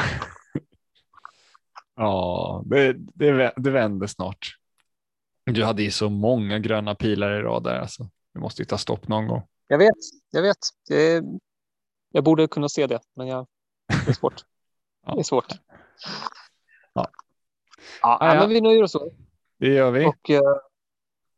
[1.96, 4.56] ja det, det, det vänder snart.
[5.44, 7.78] Du hade ju så många gröna pilar i rad där.
[7.80, 8.08] Alltså.
[8.34, 9.42] Du måste ju ta stopp någon gång.
[9.66, 9.94] Jag vet,
[10.30, 10.58] jag vet.
[10.88, 11.22] Det
[12.12, 13.46] jag borde kunna se det, men jag,
[14.04, 14.44] det är svårt.
[15.08, 15.14] Ja.
[15.14, 15.52] Det är svårt.
[16.92, 17.10] Ja.
[18.02, 18.40] Ja, Ja, ja.
[18.40, 19.12] men vi nöjer oss så.
[19.58, 20.06] Det gör vi.
[20.06, 20.40] Och eh,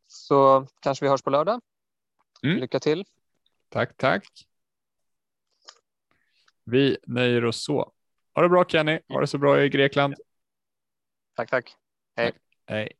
[0.07, 1.61] så kanske vi hörs på lördag.
[2.43, 2.57] Mm.
[2.57, 3.05] Lycka till.
[3.69, 4.27] Tack, tack.
[6.63, 7.91] Vi nöjer oss så.
[8.35, 8.99] Ha det bra Kenny.
[9.09, 10.15] Ha det så bra i Grekland.
[11.35, 11.75] Tack, tack.
[12.67, 12.91] Hej.